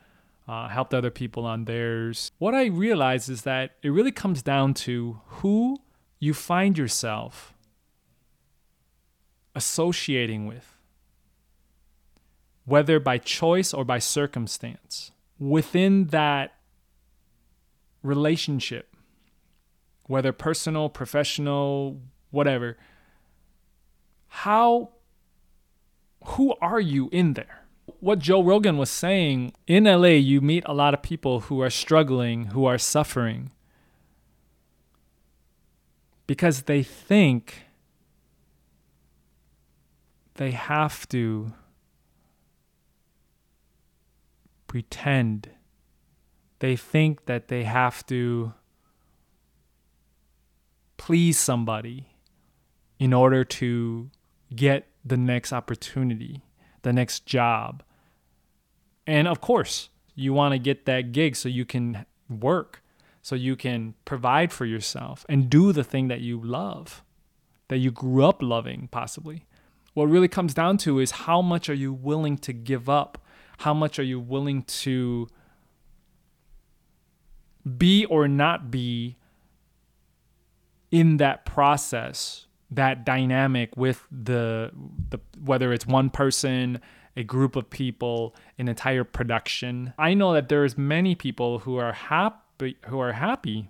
uh, 0.47 0.69
helped 0.69 0.93
other 0.93 1.11
people 1.11 1.45
on 1.45 1.65
theirs. 1.65 2.31
What 2.37 2.55
I 2.55 2.65
realized 2.67 3.29
is 3.29 3.41
that 3.41 3.71
it 3.83 3.89
really 3.89 4.11
comes 4.11 4.41
down 4.41 4.73
to 4.75 5.19
who 5.25 5.77
you 6.19 6.33
find 6.33 6.77
yourself 6.77 7.53
associating 9.53 10.45
with, 10.45 10.75
whether 12.65 12.99
by 12.99 13.17
choice 13.17 13.73
or 13.73 13.83
by 13.83 13.99
circumstance. 13.99 15.11
Within 15.39 16.07
that 16.07 16.55
relationship, 18.01 18.95
whether 20.05 20.31
personal, 20.31 20.89
professional, 20.89 21.99
whatever, 22.31 22.77
how, 24.27 24.89
who 26.23 26.55
are 26.61 26.79
you 26.79 27.09
in 27.11 27.33
there? 27.33 27.66
What 27.99 28.19
Joe 28.19 28.43
Rogan 28.43 28.77
was 28.77 28.89
saying 28.89 29.53
in 29.65 29.85
LA, 29.85 30.19
you 30.19 30.41
meet 30.41 30.63
a 30.65 30.73
lot 30.73 30.93
of 30.93 31.01
people 31.01 31.41
who 31.41 31.61
are 31.61 31.69
struggling, 31.69 32.47
who 32.47 32.65
are 32.65 32.77
suffering, 32.77 33.51
because 36.27 36.63
they 36.63 36.83
think 36.83 37.63
they 40.35 40.51
have 40.51 41.07
to 41.09 41.53
pretend. 44.67 45.49
They 46.59 46.75
think 46.75 47.25
that 47.25 47.47
they 47.47 47.63
have 47.63 48.05
to 48.07 48.53
please 50.97 51.39
somebody 51.39 52.09
in 52.99 53.13
order 53.13 53.43
to 53.43 54.09
get 54.55 54.87
the 55.05 55.17
next 55.17 55.53
opportunity, 55.53 56.43
the 56.87 56.93
next 56.93 57.25
job. 57.25 57.83
And 59.05 59.27
of 59.27 59.41
course, 59.41 59.89
you 60.15 60.31
want 60.31 60.53
to 60.53 60.57
get 60.57 60.85
that 60.85 61.11
gig 61.11 61.35
so 61.35 61.49
you 61.49 61.65
can 61.65 62.05
work, 62.29 62.81
so 63.21 63.35
you 63.35 63.57
can 63.57 63.93
provide 64.05 64.53
for 64.53 64.65
yourself 64.65 65.25
and 65.27 65.49
do 65.49 65.73
the 65.73 65.83
thing 65.83 66.07
that 66.07 66.21
you 66.21 66.41
love, 66.41 67.03
that 67.67 67.79
you 67.79 67.91
grew 67.91 68.23
up 68.23 68.41
loving, 68.41 68.87
possibly. 68.89 69.45
What 69.95 70.05
really 70.05 70.29
comes 70.29 70.53
down 70.53 70.77
to 70.79 70.99
is 70.99 71.11
how 71.11 71.41
much 71.41 71.69
are 71.69 71.73
you 71.73 71.91
willing 71.91 72.37
to 72.37 72.53
give 72.53 72.87
up? 72.87 73.17
How 73.59 73.73
much 73.73 73.99
are 73.99 74.03
you 74.03 74.19
willing 74.19 74.63
to 74.63 75.27
be 77.77 78.05
or 78.05 78.29
not 78.29 78.71
be 78.71 79.17
in 80.89 81.17
that 81.17 81.45
process 81.45 82.46
that 82.71 83.05
dynamic 83.05 83.75
with 83.77 84.05
the 84.11 84.71
the 85.09 85.19
whether 85.39 85.71
it's 85.71 85.85
one 85.85 86.09
person 86.09 86.79
a 87.15 87.23
group 87.23 87.55
of 87.55 87.69
people 87.69 88.35
an 88.59 88.67
entire 88.67 89.03
production. 89.03 89.93
I 89.97 90.13
know 90.13 90.33
that 90.33 90.49
there's 90.49 90.77
many 90.77 91.15
people 91.15 91.59
who 91.59 91.77
are 91.77 91.93
happy 91.93 92.77
who 92.87 92.99
are 92.99 93.13
happy 93.13 93.69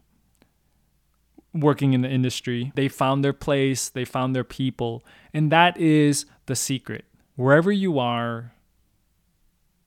working 1.54 1.94
in 1.94 2.02
the 2.02 2.10
industry. 2.10 2.72
They 2.76 2.88
found 2.88 3.24
their 3.24 3.34
place 3.34 3.90
they 3.90 4.06
found 4.06 4.36
their 4.36 4.44
people 4.44 5.06
and 5.34 5.52
that 5.52 5.78
is 5.78 6.26
the 6.48 6.56
secret. 6.56 7.06
Wherever 7.36 7.72
you 7.72 8.00
are 8.00 8.54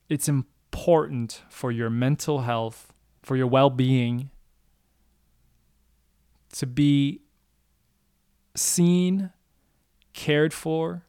it's 0.09 0.27
important 0.27 1.43
for 1.49 1.71
your 1.71 1.89
mental 1.89 2.41
health 2.41 2.91
for 3.23 3.35
your 3.35 3.47
well 3.47 3.69
being, 3.69 4.29
to 6.53 6.65
be 6.65 7.20
seen, 8.55 9.31
cared 10.13 10.53
for, 10.53 11.03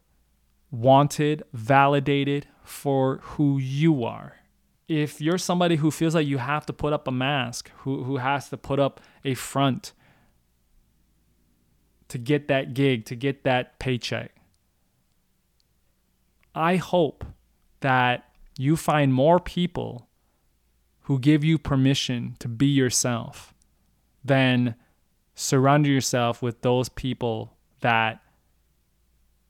wanted, 0.71 1.43
validated 1.53 2.47
for 2.63 3.19
who 3.23 3.57
you 3.57 4.03
are. 4.03 4.37
If 4.87 5.21
you're 5.21 5.37
somebody 5.37 5.77
who 5.77 5.91
feels 5.91 6.15
like 6.15 6.27
you 6.27 6.37
have 6.37 6.65
to 6.65 6.73
put 6.73 6.93
up 6.93 7.07
a 7.07 7.11
mask, 7.11 7.71
who, 7.77 8.03
who 8.03 8.17
has 8.17 8.49
to 8.49 8.57
put 8.57 8.79
up 8.79 8.99
a 9.23 9.33
front 9.33 9.93
to 12.09 12.17
get 12.17 12.47
that 12.47 12.73
gig, 12.73 13.05
to 13.05 13.15
get 13.15 13.43
that 13.43 13.79
paycheck, 13.79 14.35
I 16.55 16.75
hope 16.75 17.25
that 17.79 18.29
you 18.57 18.75
find 18.75 19.13
more 19.13 19.39
people 19.39 20.07
who 21.01 21.19
give 21.19 21.43
you 21.43 21.57
permission 21.57 22.35
to 22.39 22.47
be 22.47 22.67
yourself, 22.67 23.53
then 24.23 24.75
surround 25.35 25.87
yourself 25.87 26.41
with 26.41 26.61
those 26.61 26.89
people 26.89 27.53
that 27.81 28.21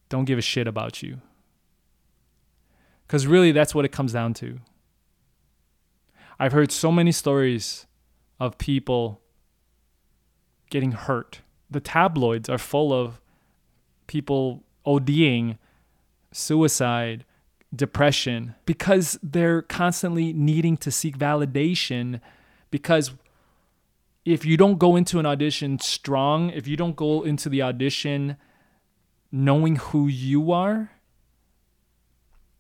don't 0.10 0.26
give 0.26 0.38
a 0.38 0.41
shit 0.41 0.67
about 0.67 1.02
you. 1.02 1.22
Because 3.08 3.28
really, 3.28 3.52
that's 3.52 3.76
what 3.76 3.86
it 3.86 3.91
comes 3.91 4.13
down 4.13 4.34
to. 4.36 4.60
I've 6.39 6.52
heard 6.52 6.72
so 6.72 6.91
many 6.91 7.12
stories 7.12 7.86
of 8.39 8.58
people 8.58 9.22
getting 10.69 10.93
hurt. 10.93 11.41
The 11.69 11.80
tabloids 11.80 12.50
are 12.50 12.58
full 12.58 12.91
of 12.91 13.22
people 14.08 14.63
ODing, 14.86 15.58
suicide, 16.32 17.26
depression 17.76 18.56
because 18.65 19.17
they're 19.24 19.62
constantly 19.62 20.34
needing 20.34 20.78
to 20.78 20.91
seek 20.91 21.17
validation 21.17 22.19
because 22.69 23.12
if 24.26 24.46
you 24.46 24.56
don't 24.56 24.78
go 24.78 24.96
into 24.96 25.20
an 25.20 25.26
audition 25.26 25.80
strong, 25.80 26.50
if 26.50 26.68
you 26.68 26.78
don't 26.78 26.96
go 26.96 27.24
into 27.24 27.50
the 27.50 27.62
audition 27.62 28.38
knowing 29.32 29.76
who 29.76 30.08
you 30.08 30.52
are, 30.52 30.92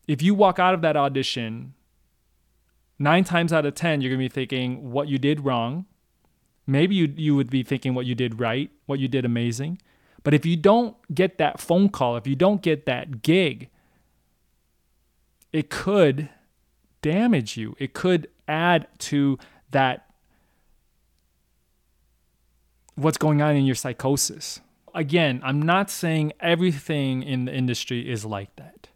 if 0.07 0.21
you 0.21 0.33
walk 0.35 0.59
out 0.59 0.73
of 0.73 0.81
that 0.81 0.97
audition, 0.97 1.73
nine 2.99 3.23
times 3.23 3.53
out 3.53 3.65
of 3.65 3.75
10, 3.75 4.01
you're 4.01 4.09
going 4.09 4.19
to 4.19 4.29
be 4.29 4.33
thinking 4.33 4.91
what 4.91 5.07
you 5.07 5.17
did 5.17 5.45
wrong. 5.45 5.85
Maybe 6.67 6.95
you, 6.95 7.13
you 7.15 7.35
would 7.35 7.49
be 7.49 7.63
thinking 7.63 7.93
what 7.93 8.05
you 8.05 8.15
did 8.15 8.39
right, 8.39 8.69
what 8.85 8.99
you 8.99 9.07
did 9.07 9.23
amazing. 9.23 9.79
But 10.23 10.33
if 10.33 10.45
you 10.45 10.57
don't 10.57 10.95
get 11.13 11.37
that 11.37 11.59
phone 11.59 11.89
call, 11.89 12.17
if 12.17 12.27
you 12.27 12.35
don't 12.35 12.61
get 12.61 12.85
that 12.85 13.21
gig, 13.21 13.69
it 15.51 15.69
could 15.69 16.29
damage 17.01 17.57
you. 17.57 17.75
It 17.77 17.93
could 17.93 18.27
add 18.47 18.87
to 18.99 19.37
that 19.71 20.12
what's 22.95 23.17
going 23.17 23.41
on 23.41 23.55
in 23.55 23.65
your 23.65 23.75
psychosis. 23.75 24.61
Again, 24.93 25.41
I'm 25.43 25.61
not 25.61 25.89
saying 25.89 26.33
everything 26.39 27.23
in 27.23 27.45
the 27.45 27.53
industry 27.53 28.09
is 28.09 28.25
like 28.25 28.55
that. 28.57 28.89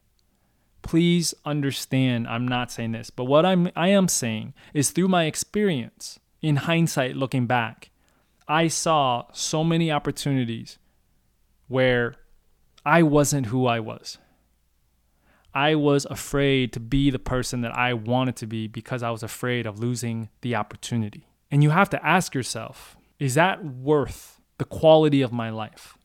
Please 0.83 1.33
understand 1.43 2.27
I'm 2.27 2.47
not 2.47 2.71
saying 2.71 2.93
this, 2.93 3.09
but 3.09 3.25
what 3.25 3.45
I'm 3.45 3.69
I 3.75 3.89
am 3.89 4.07
saying 4.07 4.53
is 4.73 4.91
through 4.91 5.07
my 5.07 5.25
experience 5.25 6.19
in 6.41 6.57
hindsight 6.57 7.15
looking 7.15 7.47
back, 7.47 7.89
I 8.47 8.67
saw 8.67 9.25
so 9.33 9.63
many 9.63 9.91
opportunities 9.91 10.77
where 11.67 12.15
I 12.85 13.03
wasn't 13.03 13.47
who 13.47 13.65
I 13.65 13.79
was. 13.79 14.17
I 15.53 15.75
was 15.75 16.05
afraid 16.05 16.71
to 16.73 16.79
be 16.79 17.09
the 17.09 17.19
person 17.19 17.61
that 17.61 17.75
I 17.75 17.93
wanted 17.93 18.35
to 18.37 18.47
be 18.47 18.67
because 18.67 19.01
I 19.01 19.09
was 19.09 19.23
afraid 19.23 19.65
of 19.65 19.79
losing 19.79 20.29
the 20.41 20.55
opportunity. 20.55 21.27
And 21.49 21.63
you 21.63 21.71
have 21.71 21.89
to 21.89 22.05
ask 22.05 22.35
yourself 22.35 22.96
is 23.19 23.35
that 23.35 23.63
worth 23.63 24.39
the 24.57 24.65
quality 24.65 25.21
of 25.21 25.31
my 25.31 25.49
life? 25.49 25.97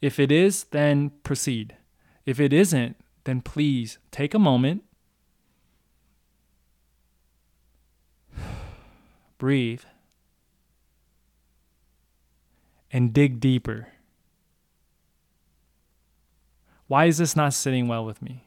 If 0.00 0.18
it 0.18 0.30
is, 0.30 0.64
then 0.64 1.10
proceed. 1.22 1.76
If 2.24 2.38
it 2.38 2.52
isn't, 2.52 2.96
then 3.24 3.40
please 3.40 3.98
take 4.10 4.34
a 4.34 4.38
moment, 4.38 4.84
breathe, 9.38 9.82
and 12.90 13.12
dig 13.12 13.40
deeper. 13.40 13.88
Why 16.86 17.04
is 17.04 17.18
this 17.18 17.36
not 17.36 17.52
sitting 17.54 17.86
well 17.88 18.04
with 18.04 18.22
me? 18.22 18.44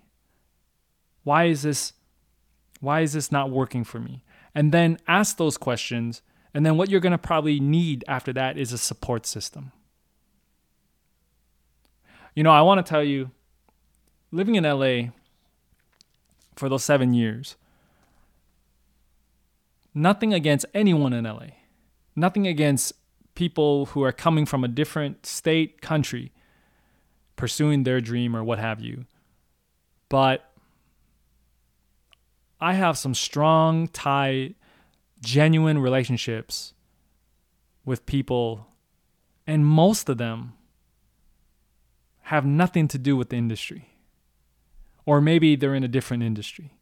Why 1.24 1.46
is 1.46 1.62
this 1.62 1.94
why 2.80 3.02
is 3.02 3.14
this 3.14 3.32
not 3.32 3.52
working 3.52 3.84
for 3.84 4.00
me? 4.00 4.24
And 4.56 4.72
then 4.72 4.98
ask 5.08 5.38
those 5.38 5.56
questions 5.56 6.24
and 6.54 6.66
then 6.66 6.78
what 6.78 6.90
you're 6.90 7.00
going 7.00 7.12
to 7.12 7.18
probably 7.18 7.60
need 7.60 8.04
after 8.08 8.34
that 8.34 8.58
is 8.58 8.74
a 8.74 8.78
support 8.78 9.26
system. 9.26 9.72
You 12.36 12.44
know, 12.44 12.52
I 12.52 12.62
want 12.62 12.86
to 12.86 12.90
tell 12.90 13.04
you 13.04 13.32
living 14.32 14.56
in 14.56 14.64
LA 14.64 15.12
for 16.56 16.70
those 16.70 16.84
7 16.84 17.14
years 17.14 17.56
nothing 19.94 20.34
against 20.34 20.66
anyone 20.74 21.14
in 21.14 21.26
LA. 21.26 21.48
Nothing 22.16 22.48
against 22.48 22.94
people 23.36 23.88
who 23.88 24.04
are 24.04 24.12
coming 24.12 24.46
from 24.46 24.64
a 24.64 24.68
different 24.68 25.26
state, 25.26 25.82
country, 25.82 26.32
pursuing 27.36 27.84
their 27.84 28.02
dream 28.02 28.36
or 28.36 28.44
what 28.44 28.60
have 28.60 28.80
you. 28.80 29.06
But 30.10 30.52
I 32.60 32.74
have 32.74 32.98
some 32.98 33.16
strong 33.16 33.88
tie, 33.88 34.56
genuine 35.22 35.78
relationships 35.78 36.74
with 37.86 38.06
people, 38.06 38.68
and 39.48 39.66
most 39.66 40.10
of 40.10 40.18
them 40.18 40.54
have 42.24 42.46
nothing 42.46 42.88
to 42.88 42.98
do 42.98 43.18
with 43.18 43.30
the 43.30 43.38
industry. 43.38 43.90
Or 45.06 45.20
maybe 45.20 45.56
they're 45.56 45.76
in 45.76 45.84
a 45.84 45.88
different 45.88 46.24
industry. 46.24 46.78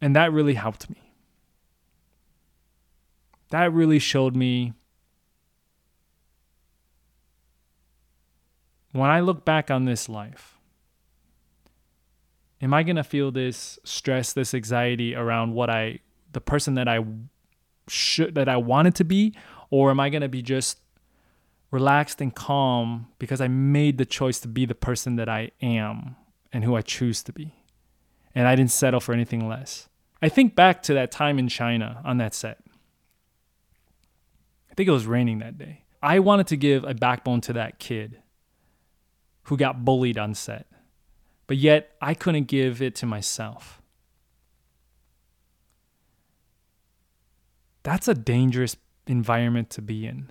And 0.00 0.16
that 0.16 0.32
really 0.32 0.54
helped 0.54 0.90
me 0.90 1.10
that 3.50 3.72
really 3.72 3.98
showed 3.98 4.34
me 4.34 4.72
when 8.92 9.10
I 9.10 9.20
look 9.20 9.44
back 9.44 9.70
on 9.70 9.84
this 9.84 10.08
life, 10.08 10.56
am 12.60 12.74
I 12.74 12.82
going 12.82 12.96
to 12.96 13.04
feel 13.04 13.30
this 13.30 13.78
stress, 13.84 14.32
this 14.32 14.54
anxiety 14.54 15.14
around 15.14 15.54
what 15.54 15.70
I, 15.70 16.00
the 16.32 16.40
person 16.40 16.74
that 16.74 16.88
I 16.88 17.04
should, 17.88 18.34
that 18.34 18.48
I 18.48 18.56
wanted 18.56 18.94
to 18.96 19.04
be? 19.04 19.34
Or 19.70 19.90
am 19.90 20.00
I 20.00 20.10
going 20.10 20.22
to 20.22 20.28
be 20.28 20.42
just 20.42 20.78
relaxed 21.70 22.20
and 22.20 22.34
calm 22.34 23.08
because 23.18 23.40
I 23.40 23.48
made 23.48 23.98
the 23.98 24.04
choice 24.04 24.40
to 24.40 24.48
be 24.48 24.66
the 24.66 24.74
person 24.74 25.16
that 25.16 25.28
I 25.28 25.52
am 25.62 26.16
and 26.52 26.64
who 26.64 26.74
I 26.76 26.82
choose 26.82 27.22
to 27.24 27.32
be? 27.32 27.54
And 28.34 28.46
I 28.46 28.56
didn't 28.56 28.72
settle 28.72 29.00
for 29.00 29.12
anything 29.12 29.48
less. 29.48 29.88
I 30.22 30.28
think 30.28 30.54
back 30.54 30.82
to 30.84 30.94
that 30.94 31.10
time 31.10 31.38
in 31.38 31.48
China 31.48 32.00
on 32.04 32.18
that 32.18 32.34
set 32.34 32.60
I 34.70 34.74
think 34.74 34.88
it 34.88 34.92
was 34.92 35.06
raining 35.06 35.38
that 35.40 35.58
day. 35.58 35.84
I 36.02 36.20
wanted 36.20 36.46
to 36.48 36.56
give 36.56 36.84
a 36.84 36.94
backbone 36.94 37.40
to 37.42 37.52
that 37.54 37.78
kid 37.78 38.18
who 39.44 39.56
got 39.56 39.84
bullied 39.84 40.16
on 40.16 40.34
set, 40.34 40.66
but 41.50 41.56
yet 41.56 41.96
I 42.00 42.14
couldn't 42.14 42.44
give 42.44 42.80
it 42.80 42.94
to 42.94 43.06
myself. 43.06 43.82
That's 47.82 48.06
a 48.06 48.14
dangerous 48.14 48.76
environment 49.08 49.68
to 49.70 49.82
be 49.82 50.06
in. 50.06 50.30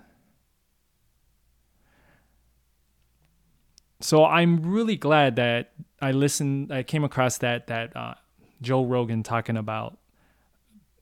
So 4.00 4.24
I'm 4.24 4.62
really 4.62 4.96
glad 4.96 5.36
that 5.36 5.74
I 6.00 6.12
listened. 6.12 6.72
I 6.72 6.82
came 6.82 7.04
across 7.04 7.36
that 7.36 7.66
that 7.66 7.94
uh, 7.94 8.14
Joe 8.62 8.86
Rogan 8.86 9.22
talking 9.22 9.58
about 9.58 9.98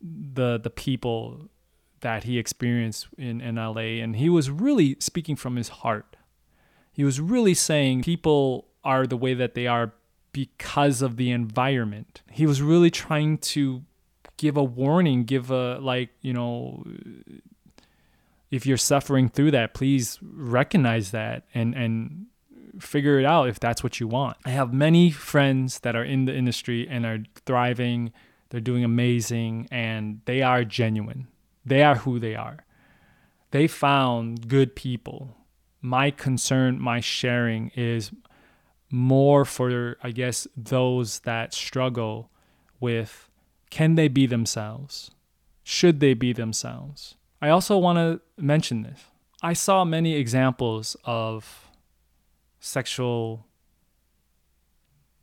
the 0.03 0.59
the 0.59 0.71
people 0.71 1.49
that 2.01 2.25
he 2.25 2.39
experienced 2.39 3.07
in, 3.17 3.41
in 3.41 3.55
LA. 3.55 4.03
And 4.03 4.17
he 4.17 4.29
was 4.29 4.51
really 4.51 4.97
speaking 4.99 5.37
from 5.37 5.55
his 5.55 5.69
heart. 5.69 6.17
He 6.93 7.05
was 7.05 7.21
really 7.21 7.55
saying 7.55 8.03
people 8.03 8.67
are 8.83 9.07
the 9.07 9.17
way 9.17 9.35
that 9.35 9.55
they 9.55 9.69
are 9.69 9.93
because 10.33 11.03
of 11.03 11.17
the 11.17 11.31
environment. 11.31 12.23
He 12.31 12.47
was 12.47 12.63
really 12.63 12.91
trying 12.91 13.39
to 13.39 13.83
give 14.37 14.57
a 14.57 14.65
warning, 14.65 15.25
give 15.25 15.51
a, 15.51 15.79
like, 15.79 16.11
you 16.23 16.33
know, 16.33 16.85
if 18.51 18.65
you're 18.67 18.77
suffering 18.77 19.29
through 19.29 19.51
that, 19.51 19.75
please 19.75 20.19
recognize 20.23 21.11
that 21.11 21.45
and, 21.55 21.75
and 21.75 22.27
figure 22.79 23.19
it 23.19 23.25
out 23.25 23.49
if 23.49 23.61
that's 23.61 23.83
what 23.83 24.01
you 24.01 24.09
want. 24.09 24.37
I 24.45 24.51
have 24.51 24.73
many 24.73 25.11
friends 25.11 25.81
that 25.81 25.97
are 25.97 26.05
in 26.05 26.25
the 26.25 26.35
industry 26.35 26.87
and 26.89 27.05
are 27.05 27.19
thriving, 27.45 28.13
they're 28.51 28.61
doing 28.61 28.85
amazing, 28.85 29.69
and 29.71 30.21
they 30.25 30.43
are 30.43 30.65
genuine. 30.65 31.29
They 31.67 31.83
are 31.83 31.97
who 31.97 32.19
they 32.19 32.35
are. 32.35 32.65
They 33.51 33.67
found 33.67 34.49
good 34.49 34.75
people. 34.75 35.37
My 35.81 36.11
concern, 36.11 36.81
my 36.81 37.01
sharing 37.01 37.71
is 37.77 38.11
more 38.91 39.45
for, 39.45 39.97
I 40.03 40.11
guess, 40.11 40.47
those 40.57 41.21
that 41.21 41.55
struggle 41.55 42.31
with 42.81 43.29
can 43.71 43.97
they 43.97 44.09
be 44.09 44.27
themselves? 44.27 45.11
Should 45.63 46.01
they 46.01 46.15
be 46.15 46.33
themselves? 46.33 47.17
I 47.43 47.51
also 47.51 47.77
want 47.77 47.99
to 47.99 48.21
mention 48.43 48.83
this. 48.83 49.05
I 49.43 49.53
saw 49.53 49.85
many 49.85 50.15
examples 50.15 50.97
of 51.05 51.71
sexual, 52.59 53.47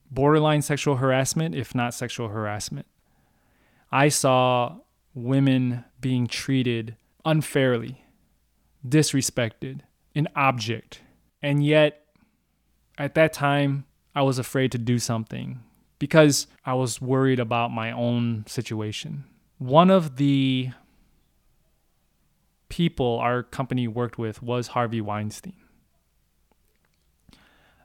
borderline 0.09 0.61
sexual 0.61 0.97
harassment, 0.97 1.55
if 1.55 1.75
not 1.75 1.93
sexual 1.93 2.29
harassment. 2.29 2.85
I 3.91 4.09
saw 4.09 4.77
women 5.13 5.83
being 5.99 6.27
treated 6.27 6.95
unfairly, 7.25 8.05
disrespected, 8.87 9.81
an 10.13 10.27
object. 10.35 11.01
And 11.41 11.65
yet, 11.65 12.04
at 12.97 13.15
that 13.15 13.33
time, 13.33 13.85
I 14.13 14.21
was 14.21 14.39
afraid 14.39 14.71
to 14.71 14.77
do 14.77 14.99
something 14.99 15.61
because 15.99 16.47
I 16.65 16.73
was 16.73 17.01
worried 17.01 17.39
about 17.39 17.71
my 17.71 17.91
own 17.91 18.45
situation. 18.47 19.25
One 19.57 19.89
of 19.89 20.17
the 20.17 20.71
people 22.69 23.19
our 23.19 23.43
company 23.43 23.87
worked 23.87 24.17
with 24.17 24.41
was 24.41 24.67
Harvey 24.67 25.01
Weinstein. 25.01 25.55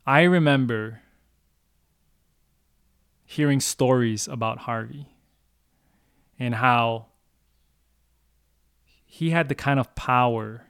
I 0.07 0.23
remember 0.23 1.03
hearing 3.25 3.61
stories 3.61 4.27
about 4.27 4.59
Harvey 4.59 5.07
and 6.39 6.57
how 6.57 7.07
he 9.05 9.31
had 9.31 9.49
the 9.49 9.55
kind 9.55 9.79
of 9.79 9.95
power 9.95 10.67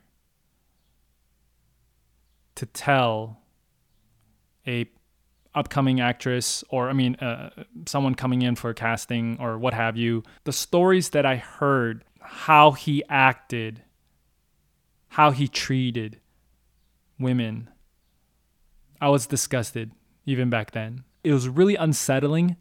to 2.55 2.67
tell 2.67 3.41
a 4.67 4.89
upcoming 5.55 6.01
actress 6.01 6.63
or 6.69 6.89
i 6.89 6.93
mean 6.93 7.17
uh, 7.17 7.51
someone 7.87 8.15
coming 8.15 8.43
in 8.43 8.55
for 8.55 8.73
casting 8.73 9.37
or 9.41 9.59
what 9.59 9.75
have 9.75 9.97
you 9.97 10.23
the 10.45 10.53
stories 10.53 11.11
that 11.11 11.27
i 11.27 11.37
heard 11.37 12.05
how 12.21 12.71
he 12.71 13.03
acted 13.09 13.83
how 15.09 15.33
he 15.33 15.49
treated 15.49 16.21
women 17.19 17.69
i 19.01 19.09
was 19.09 19.27
disgusted 19.27 19.91
even 20.27 20.51
back 20.51 20.71
then. 20.71 21.03
It 21.25 21.33
was 21.33 21.49
really 21.49 21.75
unsettling 21.75 22.57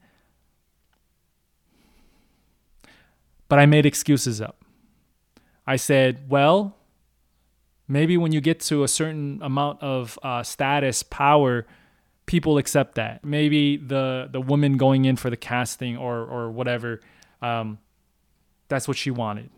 but 3.50 3.60
i 3.60 3.66
made 3.66 3.86
excuses 3.86 4.40
up. 4.40 4.64
I 5.68 5.76
said, 5.76 6.30
well, 6.30 6.78
maybe 7.88 8.16
when 8.16 8.32
you 8.32 8.42
get 8.42 8.60
to 8.62 8.84
a 8.84 8.88
certain 8.88 9.40
amount 9.44 9.84
of 9.84 10.18
uh, 10.24 10.42
status, 10.44 11.04
power, 11.04 11.68
people 12.30 12.60
accept 12.60 12.94
that. 12.94 13.26
Maybe 13.26 13.76
the 13.76 14.30
the 14.32 14.40
woman 14.40 14.78
going 14.78 15.06
in 15.06 15.16
for 15.16 15.32
the 15.32 15.36
casting 15.36 15.98
or 15.98 16.20
or 16.20 16.52
whatever, 16.52 17.02
um, 17.42 17.80
that's 18.68 18.88
what 18.88 18.96
she 18.96 19.10
wanted. 19.10 19.50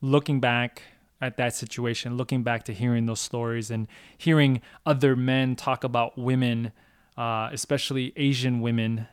Looking 0.00 0.38
back 0.38 0.82
at 1.20 1.36
that 1.38 1.56
situation, 1.56 2.16
looking 2.16 2.44
back 2.44 2.62
to 2.64 2.72
hearing 2.72 3.06
those 3.06 3.18
stories 3.18 3.68
and 3.68 3.88
hearing 4.16 4.62
other 4.86 5.16
men 5.16 5.56
talk 5.56 5.82
about 5.82 6.16
women, 6.16 6.70
uh, 7.16 7.48
especially 7.52 8.12
Asian 8.14 8.60
women, 8.60 9.08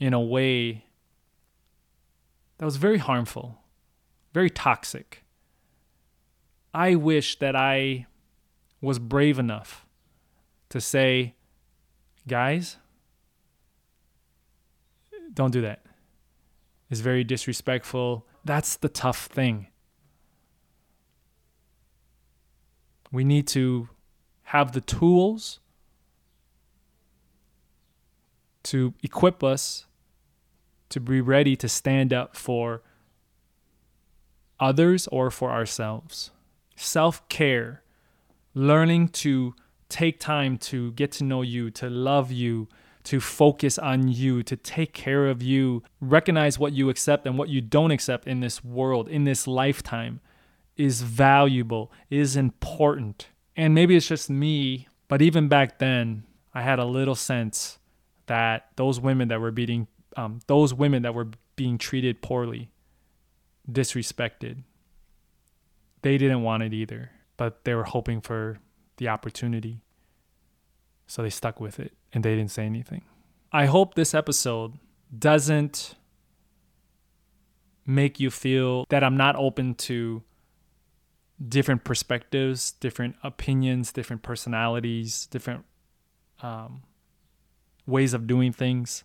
in 0.00 0.12
a 0.12 0.20
way 0.20 0.86
that 2.58 2.64
was 2.64 2.78
very 2.78 2.98
harmful, 2.98 3.60
very 4.34 4.50
toxic. 4.50 5.22
I 6.74 6.96
wish 6.96 7.38
that 7.38 7.54
I 7.54 8.06
was 8.80 8.98
brave 8.98 9.38
enough 9.38 9.86
to 10.70 10.80
say, 10.80 11.35
guys, 12.28 12.76
don't 15.32 15.50
do 15.50 15.60
that. 15.60 15.84
It's 16.90 17.00
very 17.00 17.24
disrespectful. 17.24 18.26
That's 18.44 18.76
the 18.76 18.88
tough 18.88 19.26
thing. 19.26 19.68
We 23.12 23.24
need 23.24 23.46
to 23.48 23.88
have 24.44 24.72
the 24.72 24.80
tools 24.80 25.60
to 28.64 28.94
equip 29.02 29.44
us 29.44 29.86
to 30.88 31.00
be 31.00 31.20
ready 31.20 31.56
to 31.56 31.68
stand 31.68 32.12
up 32.12 32.36
for 32.36 32.82
others 34.58 35.06
or 35.08 35.30
for 35.30 35.50
ourselves. 35.50 36.30
Self 36.76 37.26
care, 37.28 37.82
learning 38.54 39.08
to 39.08 39.54
take 39.88 40.20
time 40.20 40.58
to 40.58 40.92
get 40.92 41.12
to 41.12 41.24
know 41.24 41.42
you, 41.42 41.70
to 41.72 41.88
love 41.88 42.32
you, 42.32 42.68
to 43.04 43.20
focus 43.20 43.78
on 43.78 44.08
you, 44.08 44.42
to 44.42 44.56
take 44.56 44.92
care 44.92 45.28
of 45.28 45.40
you, 45.42 45.82
recognize 46.00 46.58
what 46.58 46.72
you 46.72 46.90
accept 46.90 47.24
and 47.24 47.38
what 47.38 47.48
you 47.48 47.60
don't 47.60 47.92
accept 47.92 48.26
in 48.26 48.40
this 48.40 48.64
world, 48.64 49.08
in 49.08 49.24
this 49.24 49.46
lifetime, 49.46 50.20
is 50.76 51.02
valuable, 51.02 51.92
is 52.10 52.36
important. 52.36 53.28
And 53.54 53.74
maybe 53.74 53.96
it's 53.96 54.08
just 54.08 54.28
me, 54.28 54.88
but 55.08 55.22
even 55.22 55.46
back 55.48 55.78
then, 55.78 56.24
I 56.52 56.62
had 56.62 56.78
a 56.78 56.84
little 56.84 57.14
sense 57.14 57.78
that 58.26 58.70
those 58.74 58.98
women 58.98 59.28
that 59.28 59.40
were 59.40 59.52
beating, 59.52 59.86
um, 60.16 60.40
those 60.48 60.74
women 60.74 61.02
that 61.02 61.14
were 61.14 61.28
being 61.54 61.78
treated 61.78 62.22
poorly, 62.22 62.70
disrespected, 63.70 64.64
they 66.02 66.18
didn't 66.18 66.42
want 66.42 66.64
it 66.64 66.74
either, 66.74 67.10
but 67.36 67.64
they 67.64 67.74
were 67.74 67.84
hoping 67.84 68.20
for 68.20 68.58
the 68.96 69.08
opportunity. 69.08 69.82
So 71.06 71.22
they 71.22 71.30
stuck 71.30 71.60
with 71.60 71.78
it 71.78 71.92
and 72.12 72.24
they 72.24 72.34
didn't 72.34 72.50
say 72.50 72.64
anything. 72.64 73.02
I 73.52 73.66
hope 73.66 73.94
this 73.94 74.14
episode 74.14 74.74
doesn't 75.16 75.94
make 77.86 78.18
you 78.18 78.30
feel 78.30 78.84
that 78.88 79.04
I'm 79.04 79.16
not 79.16 79.36
open 79.36 79.74
to 79.74 80.22
different 81.48 81.84
perspectives, 81.84 82.72
different 82.72 83.16
opinions, 83.22 83.92
different 83.92 84.22
personalities, 84.22 85.26
different 85.26 85.64
um, 86.42 86.82
ways 87.86 88.14
of 88.14 88.26
doing 88.26 88.52
things 88.52 89.04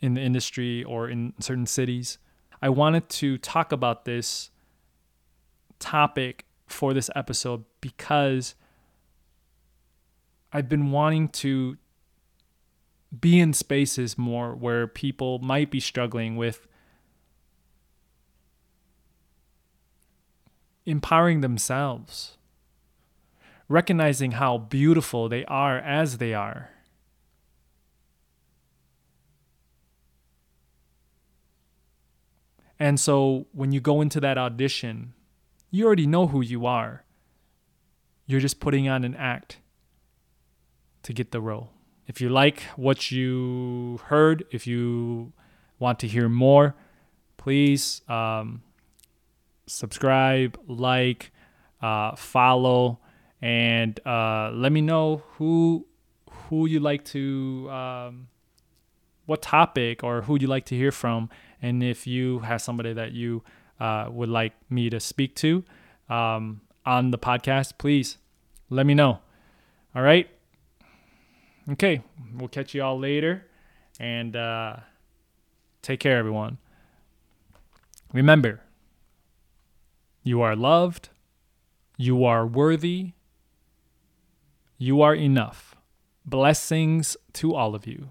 in 0.00 0.14
the 0.14 0.20
industry 0.20 0.84
or 0.84 1.08
in 1.08 1.32
certain 1.40 1.66
cities. 1.66 2.18
I 2.60 2.68
wanted 2.68 3.08
to 3.10 3.38
talk 3.38 3.72
about 3.72 4.04
this 4.04 4.50
topic 5.78 6.44
for 6.66 6.94
this 6.94 7.10
episode 7.14 7.64
because 7.80 8.54
I've 10.52 10.68
been 10.68 10.90
wanting 10.90 11.28
to 11.28 11.76
be 13.20 13.38
in 13.40 13.52
spaces 13.52 14.18
more 14.18 14.54
where 14.54 14.86
people 14.86 15.38
might 15.38 15.70
be 15.70 15.80
struggling 15.80 16.36
with 16.36 16.66
empowering 20.86 21.40
themselves, 21.40 22.36
recognizing 23.68 24.32
how 24.32 24.58
beautiful 24.58 25.28
they 25.28 25.44
are 25.46 25.78
as 25.78 26.18
they 26.18 26.34
are. 26.34 26.70
And 32.78 32.98
so 32.98 33.46
when 33.52 33.72
you 33.72 33.80
go 33.80 34.00
into 34.00 34.20
that 34.20 34.36
audition, 34.36 35.14
you 35.74 35.84
already 35.84 36.06
know 36.06 36.28
who 36.28 36.40
you 36.40 36.66
are. 36.66 37.04
You're 38.26 38.38
just 38.38 38.60
putting 38.60 38.88
on 38.88 39.02
an 39.02 39.16
act 39.16 39.58
to 41.02 41.12
get 41.12 41.32
the 41.32 41.40
role. 41.40 41.70
If 42.06 42.20
you 42.20 42.28
like 42.28 42.62
what 42.76 43.10
you 43.10 43.98
heard, 44.04 44.44
if 44.52 44.68
you 44.68 45.32
want 45.80 45.98
to 45.98 46.06
hear 46.06 46.28
more, 46.28 46.76
please 47.38 48.02
um, 48.08 48.62
subscribe, 49.66 50.56
like, 50.68 51.32
uh, 51.82 52.14
follow, 52.14 53.00
and 53.42 53.98
uh, 54.06 54.52
let 54.54 54.70
me 54.70 54.80
know 54.80 55.24
who 55.32 55.86
who 56.30 56.66
you 56.66 56.78
like 56.78 57.04
to 57.04 57.68
um, 57.70 58.28
what 59.26 59.42
topic 59.42 60.04
or 60.04 60.22
who 60.22 60.38
you 60.38 60.46
like 60.46 60.66
to 60.66 60.76
hear 60.76 60.92
from, 60.92 61.30
and 61.60 61.82
if 61.82 62.06
you 62.06 62.38
have 62.40 62.62
somebody 62.62 62.92
that 62.92 63.10
you 63.10 63.42
uh, 63.80 64.08
would 64.10 64.28
like 64.28 64.52
me 64.70 64.90
to 64.90 65.00
speak 65.00 65.34
to 65.36 65.64
um, 66.08 66.60
on 66.86 67.10
the 67.10 67.18
podcast, 67.18 67.78
please 67.78 68.18
let 68.70 68.86
me 68.86 68.94
know. 68.94 69.20
All 69.94 70.02
right. 70.02 70.28
Okay. 71.70 72.02
We'll 72.34 72.48
catch 72.48 72.74
you 72.74 72.82
all 72.82 72.98
later, 72.98 73.46
and 73.98 74.36
uh, 74.36 74.76
take 75.82 76.00
care, 76.00 76.18
everyone. 76.18 76.58
Remember 78.12 78.60
you 80.22 80.40
are 80.40 80.56
loved. 80.56 81.10
You 81.96 82.24
are 82.24 82.46
worthy. 82.46 83.12
You 84.78 85.02
are 85.02 85.14
enough. 85.14 85.76
Blessings 86.24 87.16
to 87.34 87.54
all 87.54 87.74
of 87.74 87.86
you. 87.86 88.10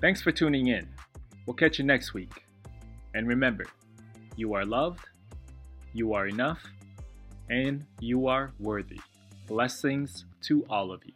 Thanks 0.00 0.20
for 0.20 0.32
tuning 0.32 0.66
in. 0.66 0.88
We'll 1.46 1.54
catch 1.54 1.78
you 1.78 1.84
next 1.84 2.12
week. 2.12 2.43
And 3.14 3.26
remember, 3.26 3.64
you 4.36 4.52
are 4.54 4.66
loved, 4.66 5.06
you 5.94 6.12
are 6.12 6.26
enough, 6.26 6.62
and 7.48 7.84
you 8.00 8.26
are 8.26 8.52
worthy. 8.58 9.00
Blessings 9.46 10.26
to 10.42 10.64
all 10.68 10.92
of 10.92 11.04
you. 11.06 11.13